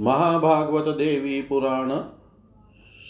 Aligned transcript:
महाभागवत 0.00 0.82
देवी 0.82 1.42
पुराण, 1.42 2.00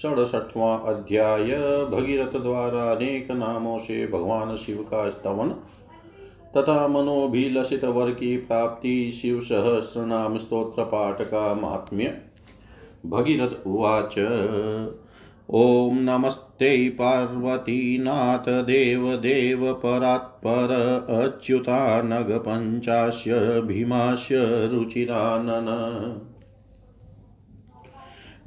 सड़सठवां 0.03 0.79
अध्याय, 0.79 1.45
भगीरथ 1.91 2.43
द्वारा 2.43 2.93
अनेक 2.93 3.31
नामों 3.31 3.79
से 3.79 4.07
भगवान 4.07 4.57
शिव 4.57 4.77
का 4.77 5.11
स्तवन, 5.11 5.49
तथा 6.57 6.89
मनोभिलषित 6.89 7.85
वर 7.85 8.11
की 8.11 8.37
प्राप्ति, 8.37 9.13
शिव 9.13 9.41
सहस्र 9.41 10.01
नाम 10.01 10.39
स्त्रोत्र 10.39 10.85
पाठ 10.85 11.23
का 11.23 11.55
महात्म्य, 11.55 12.21
भगीरथ 13.07 13.67
उवाच। 13.67 14.15
ॐ 15.51 15.91
नमस्ते 15.93 16.89
पार्वतीनाथ 16.89 18.39
देवदेव 18.39 19.73
परात्पर 19.73 21.01
अच्युतानगपञ्चास्य 21.11 23.61
भीमास्य 23.61 24.67
रुचिरानन। 24.67 26.21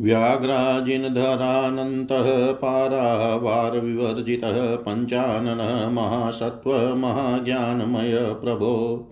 व्याघ्राजिनधरानन्तः 0.01 2.51
पारावारविवर्जितः 2.51 4.75
पञ्चाननः 4.75 5.89
महासत्त्वमहाज्ञानमय 5.89 8.35
प्रभो। 8.43 9.07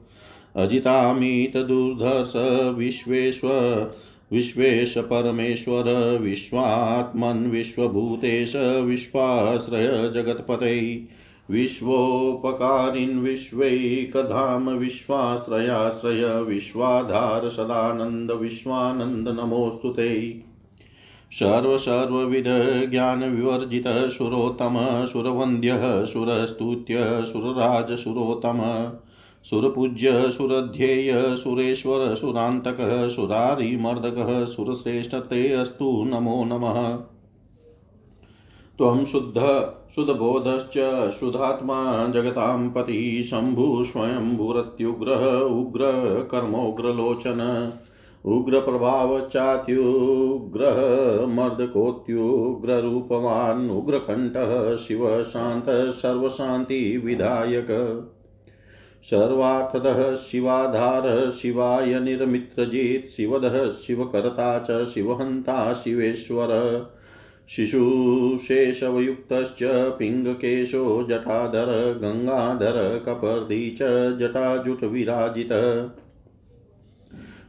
अजितामितदुर्धर्ष 0.56 2.34
विश्वेश्व 2.78 3.50
विश्वेश 4.32 4.98
परमेश्वर 4.98 6.20
विश्वात्मन् 6.22 7.52
विश्वभूतेश, 7.52 8.84
विश्वाश्रय 8.86 9.88
जगत्पते। 9.88 11.08
विश्वोपकारिन् 11.52 13.20
विश्वैकधाम 13.20 14.70
विश्वाश्रयाश्रय, 14.70 16.42
विश्वाधार 16.42 17.50
सदानन्द 17.50 18.32
विश्वानन्द 18.32 19.30
नमोऽस्तु 19.30 19.90
ते। 19.90 20.46
सर्वसर्वविध 21.32 22.92
ज्ञानविवर्जितः 22.92 24.10
सुरोत्तम 24.10 25.06
सुरवन्द्यः, 25.06 26.06
सुरस्तुत्य, 26.06 26.98
सुरराजसुरोत्तम, 27.02 28.92
सुरपूज्य, 29.44 30.32
सुरध्येय, 30.32 31.38
सुरेश्वर, 31.38 32.16
सुरान्तकः, 32.16 33.10
सुरारिमर्दकः 33.10 34.46
सुरश्रेष्ठते 34.46 35.54
अस्तु, 35.54 36.04
नमो 36.06 36.46
नमः। 36.46 37.00
त्वं 38.78 39.06
शुद्ध 39.06 39.70
सुदबोधश्च 39.96 41.12
शुद्धात्मा 41.12 42.08
जगतां 42.08 42.70
पति 42.70 43.24
स्वयंभूरत्युग्रः 43.26 45.40
उग्रकर्मोग्रलोचन 45.40 47.72
उग्रप्रभावश्चात्युग्रः 48.28 51.28
मर्दकोत्युग्ररूपवान् 51.28 53.72
उग्रकण्ठः 53.72 54.76
शिवशान्तः 54.76 55.92
सर्वशान्तिविधायक 55.92 57.68
सर्वार्थदः 59.04 60.16
शिवाधारः 60.16 61.32
शिवाय 61.32 62.00
निर्मित्रजित् 62.00 63.10
शिवदः 63.10 63.70
शिवकर्ता 63.70 64.60
च 64.60 64.86
शिवहन्ता 64.86 65.74
शिवेश्वर। 65.74 66.92
शिशुशेषवयुक्तश्च 67.50 69.60
पिङ्गकेशो 70.00 71.04
जटाधर 71.04 72.00
गङ्गाधर 72.02 73.04
कपर्दी 73.06 73.72
च 73.72 74.18
जटाजुटविराजितः। 74.18 75.90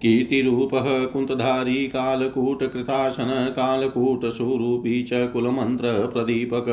कीर्तिरूपः, 0.02 1.06
कुन्तधारी 1.06 1.88
कालकूटकृतासन 1.88 3.54
कालकूटस्वरूपी 3.56 5.04
च 5.04 5.10
कुलमन्त्रप्रदीपक 5.14 6.66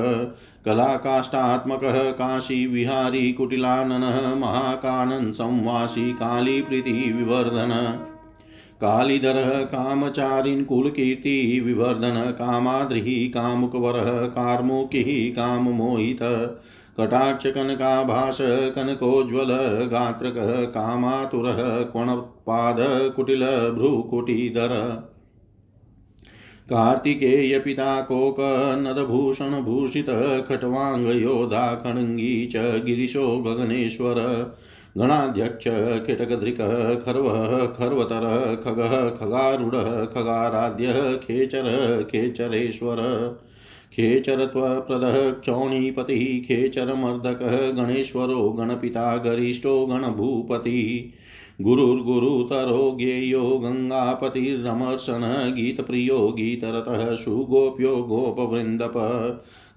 कलाकाष्ठात्मकः 0.64 2.10
काशीविहारी 2.10 3.32
कुटिलाननः, 3.32 4.34
महाकानन्, 4.34 5.32
संवासी 5.32 6.12
कालीप्रीतिविवर्धन 6.12 7.98
कालीधरः 8.80 9.64
कामचारिन् 9.64 10.64
कुलकीर्ति 10.64 11.60
विवर्धन 11.64 12.30
कामाद्रिः 12.30 13.32
कामुकवरः 13.32 14.28
कार्मुकिः 14.28 15.34
काममोहितः 15.34 16.46
कटाक्षकनकाभास 17.00 18.38
कनकोज्ज्वल 18.76 19.46
गात्रकः 19.86 20.70
कामातुरः 20.70 21.82
क्वणपाद 21.82 22.76
कुटिलभ्रुकुटीधर 23.16 24.68
कार्तिकेयपिता 26.70 28.02
कोकनदभूषणभूषितः 28.02 30.40
खट्वाङ्गयोधा 30.40 31.74
खड्गी 31.74 32.46
च 32.46 32.82
गिरिशो 32.86 33.38
गगनेश्वर 33.38 34.14
गणाध्यक्ष 34.98 35.64
खिटकधृकः 36.06 36.94
खर्वः, 36.94 37.66
खर्वतरः, 37.66 38.54
खगः, 38.54 39.10
खगारूढः, 39.10 40.04
खगाराध्यः, 40.04 41.16
खेचर, 41.16 41.62
खेचरेश्वर, 42.10 42.96
खेचरत्वप्रदः, 43.92 45.30
क्षौणीपतिः, 45.30 46.48
खेचरमर्दकः, 46.48 47.84
गणेश्वरो, 47.84 48.50
गणपिता, 48.52 49.16
गरिष्ठो, 49.16 49.86
गणभूपतिः। 49.86 51.18
गुरुर्गुरुतरो 51.60 52.96
ज्ञेयो 52.98 53.58
गङ्गापतिर्रमर्शन 53.58 55.52
गीतप्रियो 55.56 56.28
गीतरतः 56.36 57.14
सुगोप्यो 57.14 57.96
गोपवृन्दप 57.96 58.92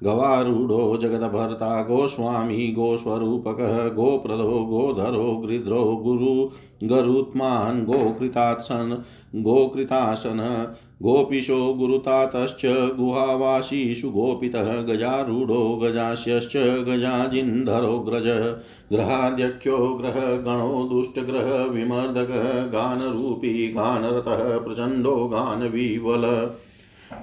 गवारूढो 0.03 0.97
जगदभर्ता 0.97 1.83
गोस्वामी 1.83 2.71
गोस्वरूपकः, 2.71 3.89
गोप्रदो 3.89 4.65
गोधरो 4.65 5.37
गृध्रो 5.37 5.83
गुरु 5.83 6.49
गरुत्मान् 6.87 7.85
गोकृतात्सन्, 7.85 8.93
गोकृतासन 9.41 10.67
गोपीशो 11.03 11.73
गुरुतातश्च 11.73 12.65
गुहावासीषु 12.65 14.09
गोपितः 14.09 14.61
गजारूढो 14.61 15.75
गजास्यश्च 15.75 16.57
गजाजिन्धरोग्रज 16.57 18.55
ग्रहाध्यक्षो 18.95 19.77
ग्रहगणो 19.77 20.89
दुष्टग्रह 20.93 21.63
विमर्दकः 21.63 22.63
गानरूपी 22.63 23.67
गानरतः 23.67 24.57
प्रचण्डो 24.57 25.27
गानविवल। 25.27 26.49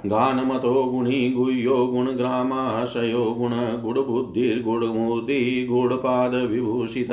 गानमतो 0.06 0.84
गुणी 0.84 1.31
गुह्यो 1.31 1.87
गुणग्रामाशयो 1.87 3.25
गुणगुडबुद्धिर्गुणमूर्ति 3.25 5.67
गुणपादविभूषित। 5.70 7.11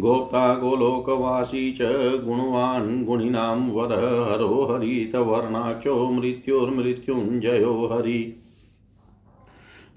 गोप्ता 0.00 0.54
गोलोकवासी 0.54 1.72
च 1.72 1.78
गुणवान् 2.24 3.04
गुणिनां 3.04 3.70
वद, 3.70 4.28
हरो 4.32 4.68
हरितवर्णाक्षो 4.70 6.10
मृत्युर्मृत्युञ्जयो 6.10 7.88
हरि। 7.92 8.42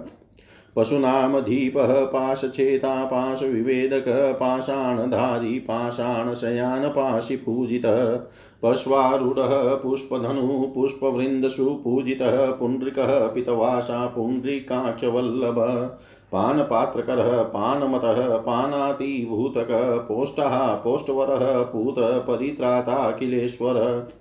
पशूनामधीपः, 0.75 2.05
पाशचेता, 2.05 3.05
पाशविवेदकः, 3.05 4.33
पाषाणधारी, 4.33 5.59
पाषाणशयानपाशिपूजितः 5.59 8.19
पश्वारूढः 8.63 9.75
पुष्पधनुः 9.75 10.73
पुष्पवृन्दसुपूजितः 10.73 12.51
पुण्ड्रिकः 12.51 13.27
पितवासा 13.27 14.07
पुण्ड्रिकाक्षवल्लभः 14.07 15.89
पानपात्रकरः, 16.31 17.43
पानमतः 17.43 18.37
पानातिभूतकः 18.37 19.97
पोष्टः, 19.97 20.73
पोष्टवरः 20.73 21.63
पूतपरित्राताखिलेश्वरः 21.63 24.20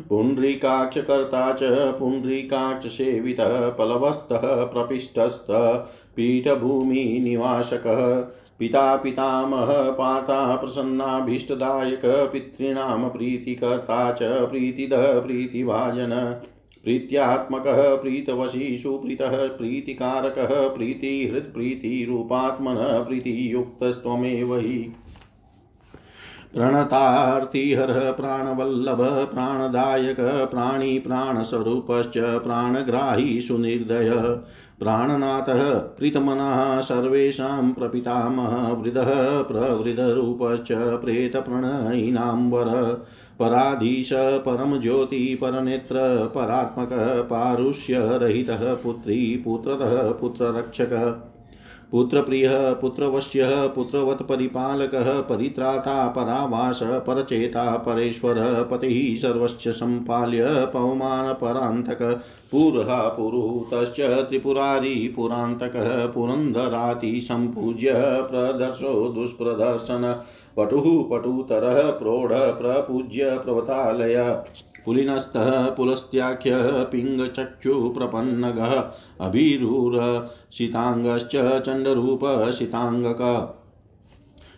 पुण्ड्रीकाक्षकर्ता 0.00 1.52
च 1.52 1.58
पुण्ड्रीकाक्षसेवितः 1.98 3.68
पलवस्तः 3.68 4.64
प्रपिष्टस्तः 4.64 5.86
पीठभूमिनिवासकः 6.16 8.32
पिता 8.58 8.96
पितामह 8.96 9.90
पाता 9.90 10.56
प्रसन्नाभीष्टदायक 10.56 12.02
पितॄणां 12.04 13.10
प्रीतिकर्ता 13.10 14.12
च, 14.12 14.18
प्रीतिदः, 14.22 15.20
प्रीतिभाजन, 15.20 16.40
प्रीत्यात्मकः 16.84 17.94
प्रीतवशी 17.94 18.78
सुप्रीतः 18.78 19.46
प्रीतिकारकः, 19.46 20.68
प्रीतिहृत्प्रीतिरूपात्मनः, 20.68 22.98
प्रीतियुक्तस्त्वमेव 22.98 24.56
हि। 24.56 24.96
प्रणतार्तिहरः, 26.54 28.12
प्राणवल्लभ, 28.12 28.98
प्राणदायक, 29.34 30.16
प्राणी 30.20 30.98
प्राणस्वरूपश्च 30.98 32.18
प्राणग्राही 32.18 33.40
सुनिर्दय। 33.40 34.10
प्राणनाथः, 34.78 35.74
प्रीतमनः, 35.74 36.80
सर्वेषां 36.80 37.72
प्रपितामह, 37.72 38.72
वृदः, 38.72 39.42
प्रवृदरूपश्च 39.42 40.72
प्रेतप्रणयिनां 40.72 42.50
वर 42.50 42.66
पराधीश, 43.38 44.10
परमज्योति, 44.14 45.38
परनेत्र, 45.40 45.94
परात्मकः, 46.34 47.22
पारुष्यरहितः, 47.22 48.74
पुत्री, 48.74 49.42
पुत्रतः, 49.44 50.10
पुत्ररक्षकः। 50.10 51.27
पुत्रप्रियः, 51.92 52.72
पुत्रवश्यः, 52.72 53.66
पुत्रवत्परिपालकः, 53.66 55.20
परित्राता 55.20 56.08
परावास 56.08 56.80
परचेता, 56.82 57.76
परेश्वरः, 57.76 58.62
पतिः 58.62 59.18
सर्वश्च 59.18 59.68
सम्पाल्य, 59.68 60.46
पवमानपरान्तक 60.74 62.02
पुरः 62.52 63.08
पुरुहूतश्च, 63.08 64.00
त्रिपुरारी, 64.00 65.12
पुरान्तकः, 65.16 66.06
पुरन्दराति, 66.06 67.20
सम्पूज्य, 67.20 67.92
प्रदर्शो, 67.96 69.08
दुष्प्रदर्शन, 69.08 70.24
पटुः, 70.56 70.82
पटुतरः, 70.82 71.90
प्रौढ, 71.90 72.28
प्रपूज्य, 72.32 73.38
प्रवतालय। 73.44 74.42
पुलिनस्थः 74.88 75.70
पुलस्त्याख्यः 75.70 76.82
पिङ्गचक्षुप्रपन्नगः 76.82 78.84
अभिरुरशिताङ्गश्च 79.20 81.62
चण्डरूपशिताङ्गक 81.66 83.54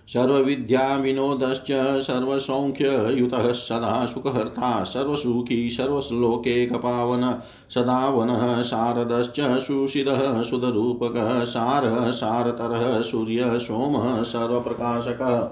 सर्वविद्याविनोदश्च 0.09 2.03
सर्वसौख्ययुतः 2.03 3.53
सदा 3.53 4.07
सुखहर्ता, 4.07 4.85
सर्वसुखी 4.85 5.71
सर्वश्लोकेकपावन 5.71 7.41
सदावनः 7.71 8.63
शारदश्च 8.63 9.61
सुषिदः 9.61 10.43
सुधरूपकः 10.43 11.45
सारः, 11.45 12.11
सारतरः 12.11 13.01
सूर्यः, 13.01 13.59
सोमः 13.59 14.23
सर्वप्रकाशकः। 14.23 15.49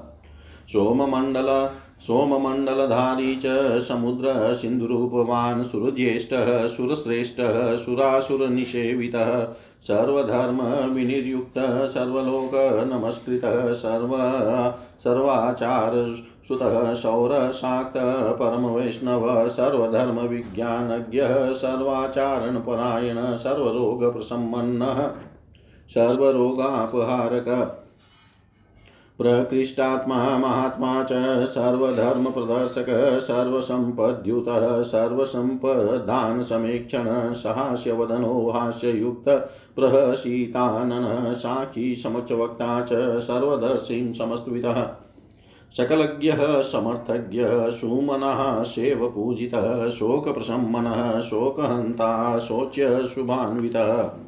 सोममण्डल 0.68 1.70
सोममण्डलधारी 2.00 3.36
च 3.36 3.82
समुद्रसिन्धुरूपवान् 3.82 5.64
सुरज्येष्ठः, 5.64 6.68
सुरश्रेष्ठः, 6.68 7.76
सुरासुरनिषेवितः 7.76 9.48
सर्वधर्मविनिर्युक्तः 9.82 11.86
सर्वलोकनमस्कृतः 11.86 13.72
सर्व 13.72 14.10
सर्वाचारसुतः 15.04 16.94
सौरशाक्तः 16.94 18.12
परमवैष्णवः 18.12 19.48
सर्वधर्मविज्ञानज्ञः 19.48 21.52
सर्वाचारणपरायणः 21.52 23.36
सर्वरोगप्रसम्मन्नः 23.36 25.10
सर्वरोगापहारकः 25.88 27.77
प्रकृष्टात्मा 29.18 30.38
महात्मा 30.38 31.02
च 31.02 31.46
सर्वधर्मप्रदर्शक, 31.46 33.20
सर्वसम्पद्युतः, 33.20 34.82
सर्वसम्पदानसमीक्षण, 34.82 37.34
सहास्यवदनो, 37.34 38.50
हास्ययुक्त, 38.50 39.50
प्रहसितानन 39.76 41.34
साक्षी 41.34 41.96
समक्षवक्ता 41.96 42.80
च, 42.80 43.20
सर्वदर्शीं 43.20 44.12
समस्तवितः 44.12 44.88
सकलज्ञः, 45.72 46.60
समर्थज्ञ, 46.60 47.70
सुमनः, 47.70 48.62
सेवपूजितः 48.62 49.88
शोकप्रशमनः 49.88 51.20
शोकहन्ता, 51.20 52.38
शोच्य 52.38 53.08
शुभान्वितः। 53.14 54.27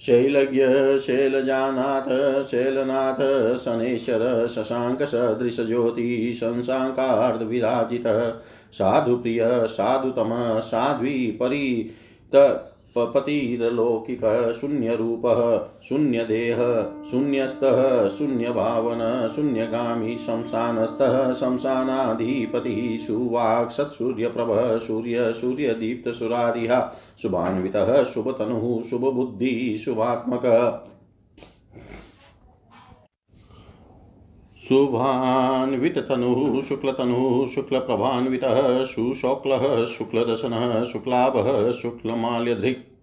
शैलज्ञ 0.00 0.62
शैलजानाथ 0.98 2.08
शैलनाथ 2.44 3.20
शनेश्वर 3.58 4.48
शशाङ्कसदृशज्योति 4.48 6.32
शंसाङ्कार्धविराजितः 6.34 8.20
साधुप्रिय 8.72 9.40
साधुतम 9.66 10.60
साध्वी 10.60 11.30
परित 11.42 12.36
पतिरलौकिकः 12.98 14.52
शून्यरूपः 14.52 15.66
शून्यदेह 15.88 16.56
शून्यस्थः 17.10 18.08
शून्यभावन, 18.08 19.28
शून्यगामी 19.28 20.18
शंसानस्थः 20.18 21.32
शंसानाधिपतिः 21.32 23.06
सुवाक् 23.06 23.72
सत्सूर्यप्रभः, 23.72 24.78
सूर्य 24.78 25.34
सूर्यदीप्तसुरारिः 25.34 26.88
शुभान्वितः, 27.22 28.04
शुभतनुः, 28.04 28.82
शुभबुद्धिः, 28.82 29.78
शुभात्मकः। 29.78 30.95
शुभान्विततनुः 34.68 36.60
शुक्लतनुः 36.68 37.46
शुक्लप्रभान्वितः 37.54 38.58
सुशोक्लः 38.84 39.64
शुक्लदशनः 39.86 40.84
शुक्लाभः 40.84 41.72
शुक्लमाल्यधृक् 41.72 42.95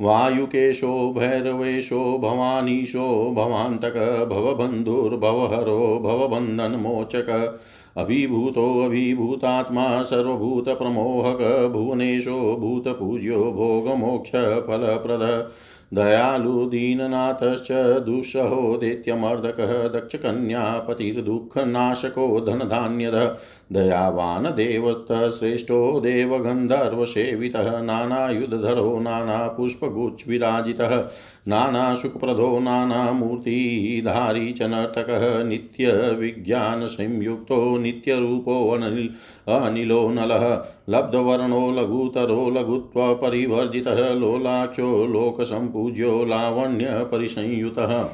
वायुकेशो 0.00 1.14
भैरवेशो 1.18 2.18
भवानीशो 2.18 3.32
भवान्तक 3.36 4.26
भवबन्धुर्भवहरो 4.30 6.00
भवबन्धनमोचक 6.04 7.60
अभिभूतोऽभिभूतात्मा 8.00 10.02
सर्वभूतप्रमोहक 10.02 11.70
भुवनेशो 11.72 12.56
भूतपूज्यो 12.60 13.36
भोगमोक्षफलप्रद। 13.36 15.50
दयालु 15.94 16.66
दीननाथश्च 16.66 18.02
दुःसहो 18.06 18.76
दैत्यमर्दकः 18.76 19.88
दक्षकन्यापतिर्दुःखनाशको 19.88 22.40
धनधान्यद। 22.40 23.36
दयावान् 23.72 24.46
देवतः 24.46 25.30
श्रेष्ठो 25.30 26.00
देवगन्धर्वसेवितः 26.00 27.82
नानायुधधरो, 27.82 29.00
नानापुष्पगुच्छविराजितः 29.00 31.10
नानासुखप्रदो 31.48 32.58
नानामूर्तिधारी 32.58 34.52
च 34.52 34.62
नर्तकः, 34.62 35.44
नित्यविज्ञानसंयुक्तो 35.44 37.78
नित्यरूपोऽनिल 37.78 39.10
अनिलो 39.48 40.08
नलः, 40.08 40.64
लब्धवर्णो, 40.88 41.70
लघुतरो 41.70 42.50
लघुत्वपरिवर्जितः 42.50 44.14
लोलाक्षो 44.14 45.06
लोकसम्पूज्यो, 45.06 46.24
लावण्यपरिसंयुतः। 46.24 48.10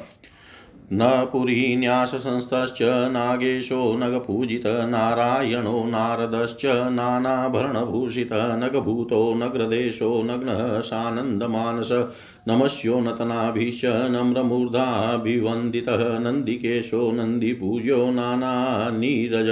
न 0.93 1.07
पुरीन्याससंस्थश्च 1.31 2.77
नागेशो 3.11 3.79
नगपूजित 3.97 4.67
नारायणो 4.67 5.83
नारदश्च 5.85 6.65
नानाभरणभूषितः 6.65 8.55
नगभूतो 8.55 9.19
नग्रदेशो 9.33 10.11
नग्नः 10.23 10.79
सानन्दमानस 10.81 11.89
नमस्यो 12.47 12.99
नतनाभिश्च 12.99 13.85
नम्रमूर्धाभिवन्दितः 14.11 16.03
नन्दिकेशो 16.19 17.11
नन्दिपूज्यो 17.11 17.99
नानानीरज 18.11 19.49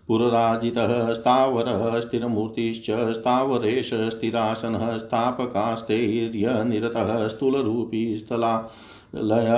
पुरराजितः 0.09 0.93
स्थावरः 1.15 1.83
स्थिरमूर्तिश्च 2.01 2.87
स्थावरेश 3.15 3.91
स्थिरासनः 4.15 4.85
स्थापकास्थैर्यनिरतः 4.99 7.11
स्थूलरूपी 7.35 8.03
स्थलालय 8.19 9.51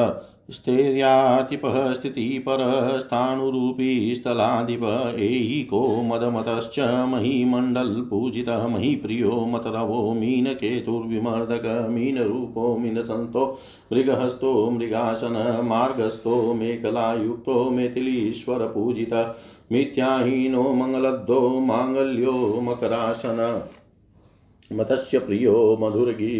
स्थैर्यातिपः 0.52 1.92
स्थितिपरः 1.92 2.98
स्थाणुरूपी 2.98 4.14
स्थलाधिप 4.14 4.82
ऐको 5.20 5.80
मदमतश्च 6.02 6.78
महीमण्डलपूजितः 7.08 8.66
महीप्रियो 8.66 9.44
मतरवो 9.46 10.12
मीनकेतुर्विमर्दक 10.14 11.66
मीनरूपो 11.90 12.76
मीनसन्तो 12.78 13.46
मृगहस्तो 13.92 14.70
मृगासन 14.70 15.60
मार्गस्थो 15.64 16.52
मेखलायुक्तो 16.54 17.70
मेथिलीश्वरपूजितः 17.70 19.34
मिथ्याहीनो 19.72 20.72
मङ्गलद्धो 20.72 21.40
माङ्गल्यो 21.60 22.60
मकरासन 22.60 23.62
मतस्य 24.72 25.18
प्रियो 25.18 25.56
मधुर्गी 25.80 26.36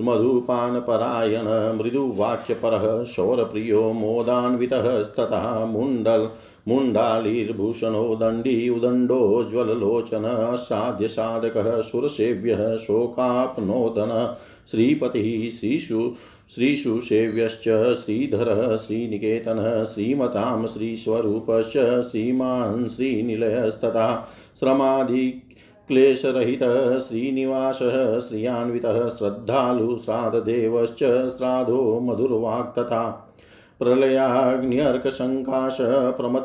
मधुपानपरायण, 0.00 1.76
मृदुवाक्यपरः 1.78 3.04
शौरप्रियो 3.04 3.92
मोदान्वितस्तथा 3.92 5.66
मुण्डल्, 5.66 6.28
मुण्डालीर्भूषणो 6.68 8.16
दण्डी 8.16 8.68
उदण्डोज्ज्वललोचन 8.68 10.54
साध्यसाधकः 10.54 11.80
सुरसेव्यः, 11.80 12.76
शोकाप्नोदन, 12.76 14.36
श्रीपतिः, 14.70 15.50
श्रीषु 15.50 16.12
श्रीशुसेव्यश्च 16.54 17.94
श्रीधरः, 17.94 18.76
श्रीनिकेतनः, 18.76 19.84
श्रीमतां 19.84 20.66
श्रीस्वरूपश्च, 20.66 22.02
श्रीमान् 22.10 22.88
श्रीनिलयस्तथा 22.88 24.28
श्रमादि 24.60 25.51
क्लेशरहितः 25.88 26.98
श्रीनिवास 26.98 27.78
श्रियान्वितः 28.28 29.08
श्रद्धालु 29.08 29.98
श्राद्धदेवश्च 29.98 30.98
श्राद्धो 31.36 32.00
मधुर्वाक् 32.00 32.78
तथा 32.78 33.28
प्रलयाग्न्यर्कशङ्काश 33.78 35.78
प्रमत 36.18 36.44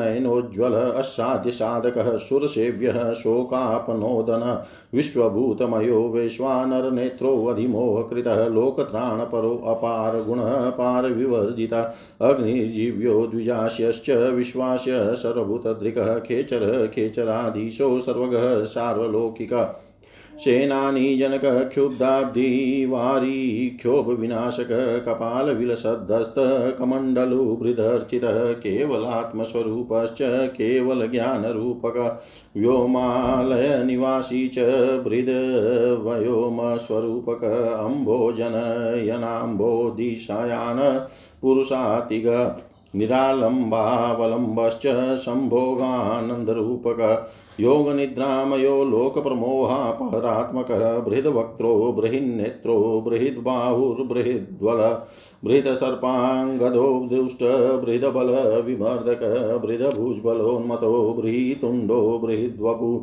नयनोज्ज्वल 0.00 0.74
असाध्यसाधकः 0.74 2.18
सुरसेव्यः 2.18 3.14
शोकापनोदन 3.14 4.64
विश्वभूतमयो 4.94 6.08
वैश्वानरनेत्रोऽधिमोहकृतः 6.08 8.48
लोकत्राणपरो 8.48 9.62
अपार 9.66 10.22
गुणः 10.22 10.70
अग्निर्जीव्यो 12.30 13.26
द्विजास्यश्च 13.26 14.10
विश्वास्य 14.10 15.14
सर्वभूतदृक्, 15.14 16.26
खेचर 16.26 16.90
खेचराधीशो 16.94 18.00
सर्वगः 18.00 18.64
सार्वलौकिक 18.64 19.83
सेनानी 20.38 21.16
जनक 21.18 21.44
क्षुब्धाब्धि 21.44 22.86
वारी 22.90 23.70
क्षोभविनाशक 23.70 24.68
कपालविलसद्धस्त 25.06 26.34
कमण्डलुभृदर्चितः 26.78 28.52
केवलात्मस्वरूपश्च 28.52 30.18
केवलज्ञानरूपक 30.56 31.98
व्योमालयनिवासी 32.56 34.48
च 34.48 34.58
भृद्वयोमस्वरूपक 35.04 37.44
अम्भोजनयनाम्भोदिशायान 37.84 40.80
पुरुषातिग 41.42 42.26
निरालम्बावलम्बश्च 42.96 44.86
सम्भोगानन्दरूपक 45.24 47.00
योगनिद्रामयो 47.60 48.82
लोकप्रमोहापहरात्मकः 48.84 50.98
बृहद्वक्त्रो 50.98 51.92
बृहिन्नेत्रो 51.92 52.76
बृहद्बाहुर्बृहद्वल 53.06 54.80
बृहदसर्पाङ्गदो 55.44 56.86
दुष्ट 57.10 57.42
बृहदबलविमर्दक 57.84 59.20
बृहदभुजबलोन्मतो 59.64 60.94
बृहीतुण्डो 61.20 62.00
बृहद्वपु 62.24 62.94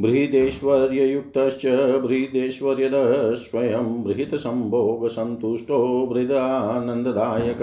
बृहदेश्वर्ययुक्तश्च 0.00 1.62
बृहदेश्वर्यदः 2.02 3.12
स्वयं 3.42 3.86
बृहत्सम्भोगसन्तुष्टो 4.04 5.78
बृहदानन्ददायक 6.06 7.62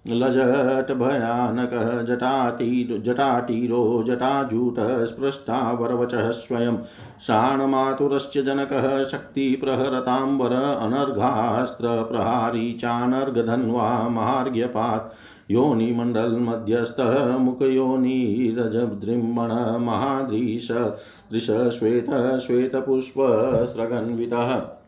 त्रिजटश्चेकजटिलश्च 0.06 0.90
लजटभयानकः 0.90 2.02
जटाटी 2.02 3.02
जटाटीरो 3.02 4.04
जटाजूटः 4.08 5.06
स्पृष्टावरवचः 5.06 6.32
स्वयं। 6.32 6.78
शाणमातुरश्च 7.22 8.38
जनकः, 8.38 9.04
शक्तिप्रहरताम्बर 9.04 10.78
अनर्घास्त्रप्रहारी 10.82 12.74
चानर्घधन्वा 12.74 14.10
महार्घ्यपात् 14.10 15.14
योनिमण्डलमध्यस्थः 15.52 17.38
मुखयोनिरजदृम्मण 17.38 19.86
महादृश 19.86 20.96
दृशश्वेत 21.32 22.42
श्वेतपुष्पस्रगन्वितः। 22.48 24.85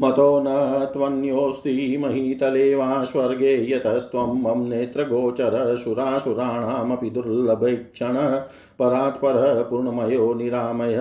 मतो 0.00 0.44
न 0.46 0.84
त्वन्योऽस्ति 0.84 1.98
महीतले 2.00 2.74
वा 2.74 3.04
स्वर्गे 3.04 3.72
यतस्त्वं 3.72 4.42
मम 4.42 4.66
नेत्रगोचर 4.66 5.76
सुरासुराणामपि 5.76 7.10
दुर्लभैक्षण 7.10 8.14
परात्परः 8.78 9.62
पूर्णमयो 9.62 10.34
निरामय 10.34 10.96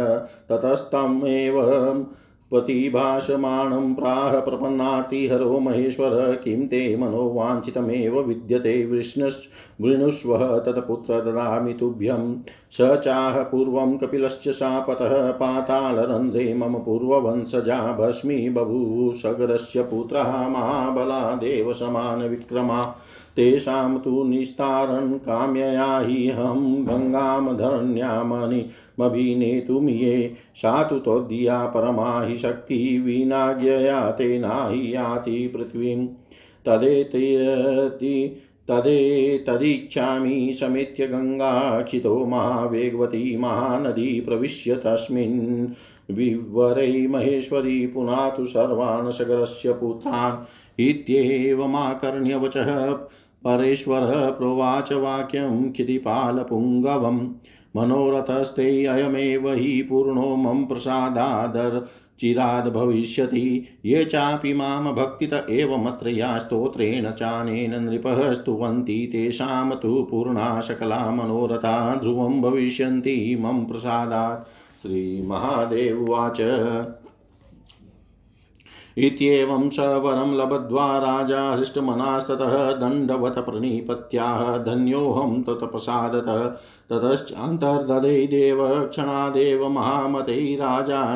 ततस्तमेव 0.49 1.61
प्रतिभाषमाणं 2.53 3.93
प्राह 3.93 4.39
प्रपन्नार्तिहरो 4.39 5.59
महेश्वर, 5.59 6.41
किं 6.43 6.67
ते 6.67 6.95
मनोवाञ्छितमेव 6.95 8.19
विद्यते 8.19 8.85
वृष्णश्च 8.85 9.41
वृणुष्व 9.81 10.37
तत्पुत्र 10.37 11.21
ददामि 11.21 11.73
तुभ्यं। 11.73 12.39
स 12.71 13.01
चाह 13.05 13.43
पूर्वं 13.43 13.97
कपिलश्च 13.97 14.49
शापतः 14.49 15.31
पातालरन्ध्रे 15.31 16.53
मम 16.53 16.73
पूर्ववंशजा 16.73 17.97
भस्मी 17.99 18.49
बभूसगरस्य 18.49 19.83
पुत्रः 19.83 20.47
महाबला 20.47 21.35
देवसमानविक्रमा 21.35 22.95
तेषां 23.35 23.99
तु 23.99 24.23
निस्तारन् 24.23 25.13
काम्यया 25.13 25.99
हि 25.99 26.29
अहं 26.29 26.85
गङ्गां 26.85 27.57
धरण्यामनिमभिनेतुमिये 27.57 30.33
सा 30.55 30.83
तु 30.83 30.99
त्वद्या 30.99 31.65
परमा 31.65 32.23
हि 32.23 32.37
शक्ति 32.37 33.03
विनाज्ञया 33.05 34.11
तेनाहि 34.11 34.95
याति 34.95 35.47
पृथ्वीं। 35.47 36.07
तदेति 36.65 38.35
तदेतदिच्छामि 38.67 40.53
समेत्य 40.53 41.07
गङ्गाक्षितो 41.07 42.25
महावेगवती 42.25 43.37
महानदी 43.37 44.21
प्रविश्य 44.21 44.75
तस्मिन्। 44.75 45.67
विवरै 46.11 47.07
महेश्वरी 47.07 47.87
पुनातु 47.87 48.47
सर्वान् 48.47 49.11
सगरस्य 49.11 49.73
पुत्रान् 49.73 50.81
इत्येवमाकर्ण्यवचः 50.81 52.97
परेश्वरः 53.45 54.29
प्रोवाच 54.29 54.93
वाक्यं 54.93 55.71
क्षितिपालपुङ्गवम् 55.71 57.29
मनोरथस्ते 57.75 58.85
अयमेव 58.85 59.53
हि 59.53 59.87
पूर्णो 59.89 60.35
मम 60.35 60.65
प्रसादादर। 60.65 61.87
चिराद् 62.19 62.73
भविष्यति, 62.73 63.65
ये 63.85 64.05
चापि 64.05 64.53
माँ 64.53 64.93
भक्तित 64.95 65.33
एवमत्र 65.49 66.09
या 66.09 66.37
स्तोत्रेण 66.37 67.11
चानेन 67.11 67.83
नृपः 67.83 68.33
स्तुवन्ति 68.33 69.09
तेषां 69.11 69.75
तु 69.75 70.07
पूर्णा 70.11 70.61
सकला 70.61 71.11
मनोरथा 71.11 71.95
ध्रुवं 71.95 72.41
भविष्यन्ति 72.41 73.37
मम 73.39 73.65
प्रसादात्। 73.65 74.47
श्रीमहादेव 74.87 76.05
उवाच। 76.05 76.41
इत्येवं 78.97 79.69
स 79.69 79.79
वरं 79.79 80.33
लब्ध्वा 80.35 80.97
राजा 80.97 81.51
हृष्टमनास्ततः 81.51 82.71
दण्डवत 82.71 83.39
प्रणीपत्याः 83.39 84.57
धन्योऽहं 84.57 85.43
ततपसादतः 85.43 86.45
ततश्चान्तर्दधे 86.89 88.27
देव, 88.27 88.85
क्षणादेव 88.85 89.69
महामते 89.69 90.55
राजा 90.55 91.15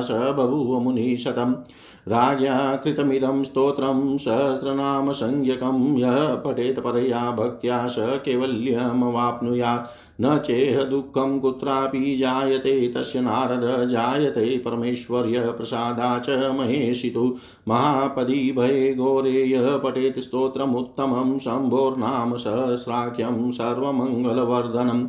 स 0.00 0.10
बभूव 0.10 0.80
मुनिशतम्। 0.80 1.54
राज्ञा 2.08 2.80
कृतमिदं 2.84 3.42
स्तोत्रं 3.42 4.18
सहस्रनामसंज्ञकं 4.18 5.98
यः 5.98 6.34
पठेत् 6.34 6.78
परया 6.78 7.30
भक्त्या 7.30 7.86
स 7.86 7.96
कैवल्यमवाप्नुयात्। 7.98 9.86
न 10.20 10.38
चेह 10.38 10.84
दुःखं 10.84 11.40
कुत्रापि 11.40 12.16
जायते, 12.16 12.88
तस्य 12.88 13.20
नारद 13.20 13.88
जायते। 13.88 14.58
परमेश्वर्य 14.58 15.40
प्रसादा 15.40 16.18
च 16.18 16.30
महेशितु। 16.30 17.36
महापदी 17.68 18.52
भये 18.52 18.94
घोरे 18.94 19.44
यः 19.44 19.76
पठेत् 19.76 20.20
स्तोत्रमुत्तमं, 20.20 21.38
शम्भोर्नाम 21.38 22.36
सहस्राख्यं 22.36 23.50
सर्वमङ्गलवर्धनम्। 23.50 25.08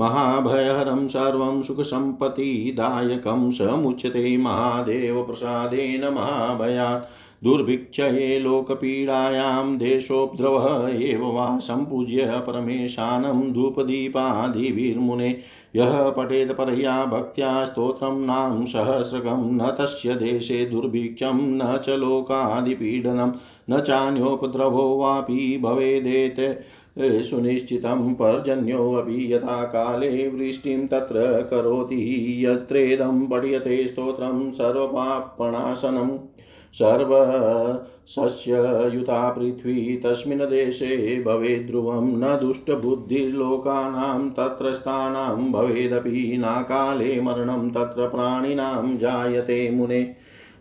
महाभयहरं 0.00 1.08
सर्वं 1.08 1.62
सुखसम्पत्तिदायकं 1.62 3.50
समुच्यते 3.50 4.36
महादेवप्रसादेन 4.36 6.14
महाभयात्। 6.14 7.04
दुर्भिक्षये 7.44 8.38
लोकपीडायां 8.38 9.78
देशोपद्रवः 9.78 10.88
एव 10.88 11.26
वा 11.26 11.58
सम्पूज्य 11.58 12.26
परमेशानं 12.26 13.52
धूपदीपादिभिर्मुने। 13.52 15.36
यः 15.76 16.10
पठेत् 16.10 16.52
परया 16.52 17.04
भक्त्या 17.04 17.64
स्तोत्रं 17.64 18.20
नाम 18.26 18.64
सहस्रकं, 18.64 19.56
न 19.56 19.70
तस्य 19.70 20.14
देशे 20.14 20.66
दुर्भिक्षं, 20.66 21.34
न 21.34 21.80
च 21.86 21.88
लोकादिपीडनं, 21.88 23.32
न 23.70 23.80
चान्योपद्रवो 23.80 24.98
वापि 24.98 25.60
भवेदेत। 25.62 26.60
सुनिश्चितं 26.98 28.14
पर्जन्योऽपि 28.14 29.32
यथा 29.32 29.64
काले 29.64 30.28
वृष्टिं 30.28 30.86
तत्र 30.86 31.48
करोति 31.50 32.46
यत्रेदं 32.46 33.26
पठ्यते 33.26 33.88
स्तोत्रं 33.88 34.52
सर्वपापणाशनम् 34.52 36.18
सर्वसस्ययुता 36.72 39.30
पृथ्वी 39.30 39.96
तस्मिन् 39.96 40.40
देशे 40.40 41.22
भवेद्ध्रुवं 41.26 42.06
न 42.06 42.38
दुष्टबुद्धिर्लोकानां 42.40 44.30
तत्र 44.30 44.74
स्थानां 44.74 45.52
भवेदपि 45.52 46.38
नाकाले 46.38 47.20
मरणं 47.20 47.70
तत्र 47.70 48.06
प्राणिनां 48.06 48.98
जायते 48.98 49.70
मुने। 49.70 50.16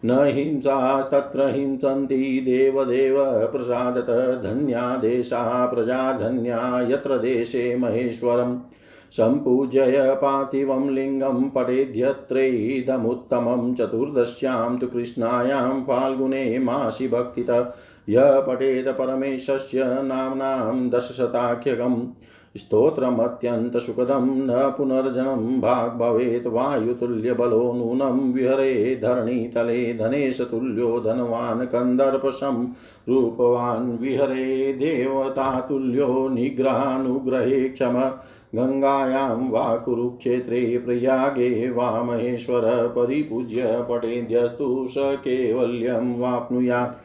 न 0.05 0.23
हिंसास्तत्र 0.23 1.47
हिंसन्ति 1.47 2.41
देवदेव 2.45 3.15
प्रसादत 3.51 4.39
धन्या 4.43 4.97
देशा 4.97 5.65
प्रजा 5.65 6.17
धन्या 6.17 6.87
यत्र 6.89 7.17
देशे 7.17 7.75
महेश्वरम्। 7.75 8.59
सम्पूजय 9.11 10.17
पार्थिवं 10.21 10.89
लिङ्गं 10.89 11.49
पठेद्यत्रैदमुत्तमं 11.49 13.75
चतुर्दश्यां 13.75 14.77
तु 14.77 14.87
कृष्णायां 14.87 15.81
फाल्गुने 15.81 16.59
मासि 16.59 17.07
भक्तित 17.07 17.73
यः 18.09 18.39
पठेद 18.39 18.87
परमेशस्य 18.87 19.83
नाम्नां 19.83 20.89
दशशताख्यकम्। 20.89 22.07
स्तोत्रमत्यन्तसुखदं 22.57 24.25
न 24.47 24.69
पुनर्जनं 24.77 25.59
भाग् 25.61 26.47
वायुतुल्यबलो 26.53 27.61
नूनं 27.73 28.31
विहरे 28.33 28.95
धरणीतले 28.95 29.93
धनेशतुल्यो 29.93 30.99
धनवान् 30.99 31.67
कन्दर्पशं 31.67 32.65
रूपवान् 33.09 33.97
विहरे 33.99 34.73
देवतातुल्यो 34.73 36.27
निग्रहानुग्रहे 36.29 37.67
क्षम 37.69 37.99
गङ्गायां 38.55 39.49
वा 39.49 39.75
कुरुक्षेत्रे 39.77 40.77
प्रयागे 40.77 41.69
वा 41.69 41.91
महेश्वर 42.03 42.65
परिपूज्य 42.95 43.85
पठेद्यस्तु 43.89 44.87
स 44.89 44.95
कैवल्यं 44.97 46.19
वाप्नुयात् 46.19 46.95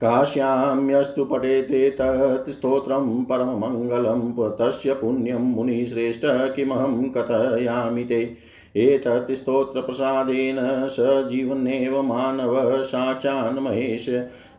काश्यां 0.00 0.90
यस्तु 0.90 1.24
पठेते 1.24 1.90
तत् 1.90 2.50
स्तोत्रं 2.50 3.24
परममङ्गलं, 3.24 4.48
तस्य 4.50 4.94
पुण्यं 4.94 5.38
मुनिश्रेष्ठ 5.38 6.22
किमहं 6.26 7.08
कथयामि 7.08 8.04
ते। 8.04 8.36
एतत् 8.76 9.32
स्तोत्रप्रसादेन 9.32 10.56
स 10.88 10.96
जीवनेव 11.00 12.02
मानव 12.02 12.82
साचान् 12.82 13.58
महेश। 13.58 14.08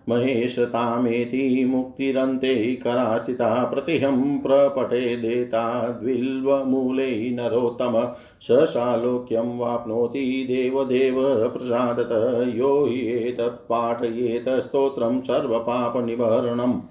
महेशतामेति 0.10 1.66
मुक्तिरन्ते 1.66 2.76
करास्थिता 2.76 3.64
प्रतिहं 3.64 4.38
प्रपटेदेता 4.40 5.90
द्विल्वमूले 5.90 7.32
नरोत्तम 7.32 8.14
स 8.42 8.48
सालोक्यं 8.52 9.58
वाप्नोति 9.58 10.46
देवदेव 10.48 11.16
प्रसादत, 11.50 12.10
यो 12.56 12.88
एतत्पाठयेत 12.88 14.50
स्तोत्रं 14.50 15.22
सर्वपापनिवारणम् 15.22 16.82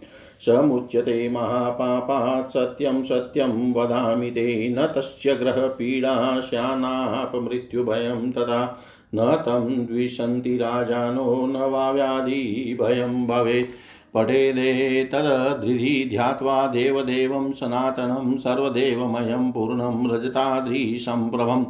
समुच्यते 0.40 1.29
महापापात् 1.29 2.51
सत्यं 2.51 3.03
सत्यं 3.03 3.73
वदामि 3.73 4.31
ते, 4.31 4.68
न 4.68 4.87
तस्य 4.87 5.35
ग्रहपीडा 5.35 6.40
श्यानापमृत्युभयं 6.40 8.33
तदा 8.33 8.79
न 9.14 9.42
तं 9.47 9.87
द्विषन्ति 9.87 10.57
राजानो 10.57 11.47
न 11.47 11.57
वा 11.57 11.90
व्याधिभयं 11.90 13.27
भवेत्। 13.27 13.71
पठेदेतदधृधि 14.14 16.07
ध्यात्वा 16.11 16.66
देवदेवं 16.66 17.53
सनातनं 17.53 18.37
सर्वदेवमयं 18.37 19.53
पूर्णं 19.53 20.11
रजताद्रिसम्प्रभम् 20.11 21.64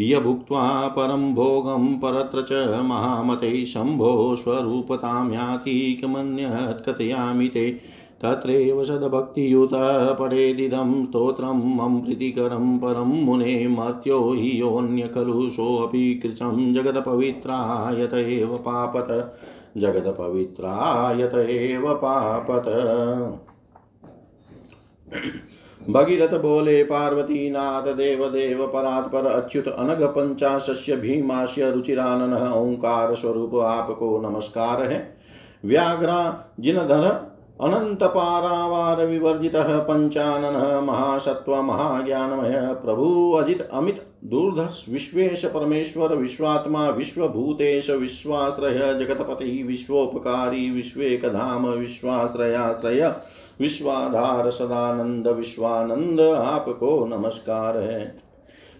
यभुक्त्वा 0.00 0.88
परं 0.88 1.34
भोगं 1.34 1.86
परत्र 1.98 2.42
च 2.50 2.82
महामते 2.84 3.66
शम्भो 3.66 4.36
स्वरूपतां 4.36 5.32
यातीकमन्यत् 5.32 6.84
कथयामि 6.86 7.48
ते। 7.48 7.70
तत्रैव 8.22 8.82
सद्भक्तियुतः 8.84 10.12
पठेदिदं 10.12 11.04
स्तोत्रं 11.04 11.60
मम 11.76 12.00
प्रीतिकरं 12.00 12.78
परं 12.78 13.12
मुने 13.24 13.68
मर्त्यो 13.68 14.18
हि 14.32 14.60
योऽन्य 14.60 15.08
खलु 15.08 15.50
सोऽपि 15.50 16.14
कृशं 16.14 16.72
जगत्पवित्रायत 16.74 18.14
एव 18.14 18.56
पापत। 18.56 19.38
जगत्पवित्रायत 19.76 21.34
एव 21.34 21.94
पापत। 21.94 22.64
भगीरथ 25.90 26.40
बोले, 26.40 26.84
पार्वती 26.84 27.50
नाथ 27.50 27.94
देव 27.94 28.28
देव 28.28 28.66
परात्पर 28.66 29.26
अच्युत 29.26 29.68
अनग 29.68 30.02
पंचाशस्य 30.02 30.96
भीमाश्य 30.96 31.70
रुचिरानन 31.70 32.52
ओंकार 32.52 33.14
स्वरूप 33.14 33.54
आपको 33.54 34.30
नमस्कार 34.30 34.82
है। 34.82 35.16
व्याघ्र 35.64 36.42
जिन 36.60 36.74
जिनधर 36.74 37.27
अनंत 37.60 38.02
पारावार 38.02 39.04
विवर्जित 39.06 39.52
पंचानन 39.56 40.84
महासत्व 40.84 41.62
महाज्ञानमय 41.62 42.74
प्रभु 42.84 43.32
अजित 43.32 43.68
अमित 43.72 44.02
दूर्धर्ष 44.24 44.84
विश्वेश 44.88 45.44
परमेश्वर 45.44 46.14
विश्वात्मा 46.14 46.88
विश्वभूतेश 46.88 47.90
विश्वाश्रय 47.90 48.78
जगतपति 48.94 49.64
विश्वोपकारी 49.66 50.70
विश्वेकधाम 50.70 51.66
विश्वाश्रयाश्रय 51.66 53.06
विश्वाधार 53.60 54.50
सदानंद 54.50 55.28
विश्वानंद 55.28 56.20
आपको 56.20 57.04
नमस्कार 57.06 57.78
है। 57.78 58.20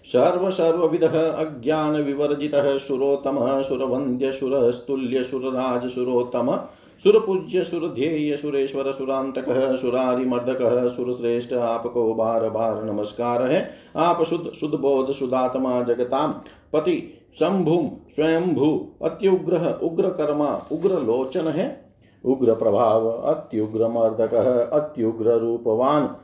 सर्व 0.04 0.50
सर्वविद 0.50 1.04
अज्ञान 1.04 2.02
विवर्जित 2.02 2.52
सुरोत्तम 2.54 3.62
सुरवंद्य 3.62 4.32
सुरस्तुल्य 4.32 5.22
सुरराज 5.22 5.90
सुरोत्तम 5.90 6.58
सुरपूज्य, 7.04 7.64
सुरध्येय, 7.64 8.36
सुरेश्वर, 8.36 8.92
सुरांतक, 8.92 9.44
सुरारिमर्दक, 9.80 10.58
सुरश्रेष्ठ, 10.96 11.52
आपको 11.52 12.14
बार 12.14 12.48
बार 12.50 12.82
नमस्कार 12.84 13.42
है। 13.42 13.70
आप 13.96 14.22
शुद्ध 14.22 14.50
शुद्ध 14.50 14.74
बोध, 14.74 15.12
शुद्धात्मा 15.12 15.82
जगताम 15.82 16.32
पति 16.72 16.96
शंभुम 17.34 17.90
स्वयंभू 18.14 18.88
अत्युग्र 19.02 19.78
उग्र 19.82 20.08
कर्मा 20.08 20.62
उग्र 20.72 20.98
लोचन 20.98 21.48
है। 21.48 21.94
उग्र 22.24 22.54
प्रभाव 22.54 23.08
अत्युग्र 23.10 23.88
मर्दक 23.88 24.34
अत्युग्र 24.72 25.30
रूपवान 25.30 26.16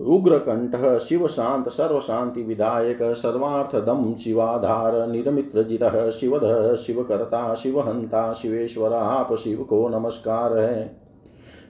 उग्रकण्ठ 0.00 1.00
शिवशान्त 1.00 1.68
सर्वशान्तिविधायक 1.68 2.98
सर्वार्थदं 3.02 4.14
शिवाधार, 4.14 5.06
निरमित्रजितः 5.08 6.10
शिवधः, 6.10 6.74
शिवकर्ता 6.76 7.54
शिवहंता 7.54 8.32
शिवेश्वर, 8.32 8.92
आप 8.92 9.34
शिव 9.34 9.62
को 9.62 9.88
नमस्कार 9.88 10.58
है। 10.58 11.00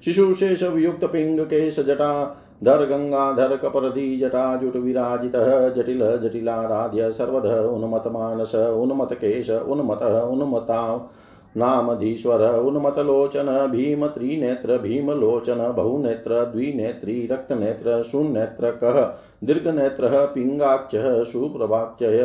शिशुशेष 0.04 0.62
वियुक्त 0.62 1.04
पिंग 1.04 1.40
केश 1.40 1.80
जटा, 1.80 2.36
धर 2.64 2.76
गंगाधर 2.76 3.56
कपरधि 3.56 4.16
जटाजुट 4.16 4.76
विराजित, 4.76 5.32
जटिल, 5.76 5.98
जटिलाराध्य, 5.98 7.12
सर्वध 7.12 7.46
उन्मत 7.66 8.02
मानस 8.06 8.54
उन्मत 8.54 9.12
केश 9.12 9.50
उन्मत 9.50 10.02
उन्मता 10.02 11.10
नामधीश्वर 11.56 12.58
उन्मतलोचन 12.60 13.68
भीम 13.72 14.06
त्रिनेत्र 14.06 14.78
भीमलोचन, 14.78 15.72
बहुनेत्र, 15.76 16.44
द्विनेत्री, 16.44 17.26
रक्तनेत्र 17.26 18.02
शून्नेत्र 18.02 18.70
कः, 18.70 19.18
दीर्घनेत्रः, 19.46 20.24
पिङ्गाक्षः 20.24 21.24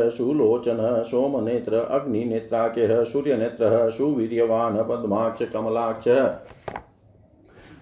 सुलोचन, 0.10 1.04
सोमनेत्र, 1.06 1.74
अग्निनेत्राख्यः, 1.76 3.04
सूर्यनेत्रः, 3.04 3.90
सुवीर्यवान्, 3.90 4.78
पद्माक्ष, 4.78 5.44
कमलाक्षः। 5.44 6.36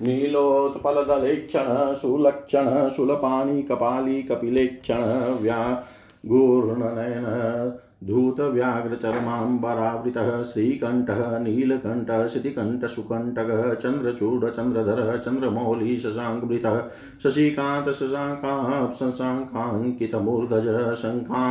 नीलोत्पलदलेक्षण, 0.02 1.94
सुलक्षण 1.94 2.90
शूलपाणि 2.90 3.62
कपाली 3.62 4.24
कपिलेक्षण 4.24 5.36
व्या 5.42 5.84
घूर्णनयन 6.26 7.74
धूतव्याघ्रचर्माम्बरावृतः 8.08 10.42
श्रीकण्ठः 10.42 11.38
नीलकण्ठः 11.44 12.26
चंद्रधर 12.28 13.74
चन्द्रचूडचन्द्रधरः 13.82 15.16
चन्द्रमौली 15.18 15.98
शशाङ्कभृतः 16.00 16.82
शशिकान्त 17.24 17.90
शशाङ्कांकितमूर्धज 18.00 20.68
शङ्का 21.02 21.44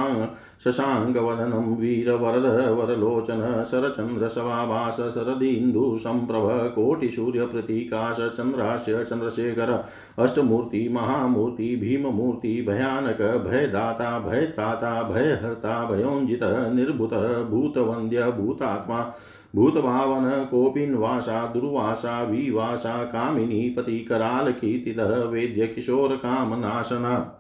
शशाङ्कवदनं 0.65 1.77
वीरवरद, 1.77 2.71
वरलोचन 2.71 3.65
शरचन्द्रसवाभास 3.71 4.97
शरदीन्दुसम्प्रभ 4.97 6.73
कोटिसूर्यप्रतीकाश 6.75 8.17
चन्द्रास्य 8.17 9.05
चन्द्रशेखर, 9.05 9.85
अष्टमूर्ति, 10.19 10.89
महामूर्ति, 10.89 11.77
भीममूर्ति, 11.77 12.65
भयानक, 12.69 13.47
भयदाता, 13.47 14.19
भयत्राता, 14.19 15.03
भयहर्ता, 15.03 15.91
भयोञ्जितः, 15.91 16.73
निर्भूतः, 16.73 17.43
भूतवन्द्य, 17.43 18.25
भूतात्मा, 18.25 19.15
भूतभावन, 19.57 20.45
कोपिन्वासा, 20.45 21.47
दुर्वासा, 21.47 22.23
विवासा, 22.23 23.05
कामिनी, 23.05 23.71
पतिकरालकीर्तितः 23.71 25.05
वेद्यकिशोरकामनाशना 25.05 27.35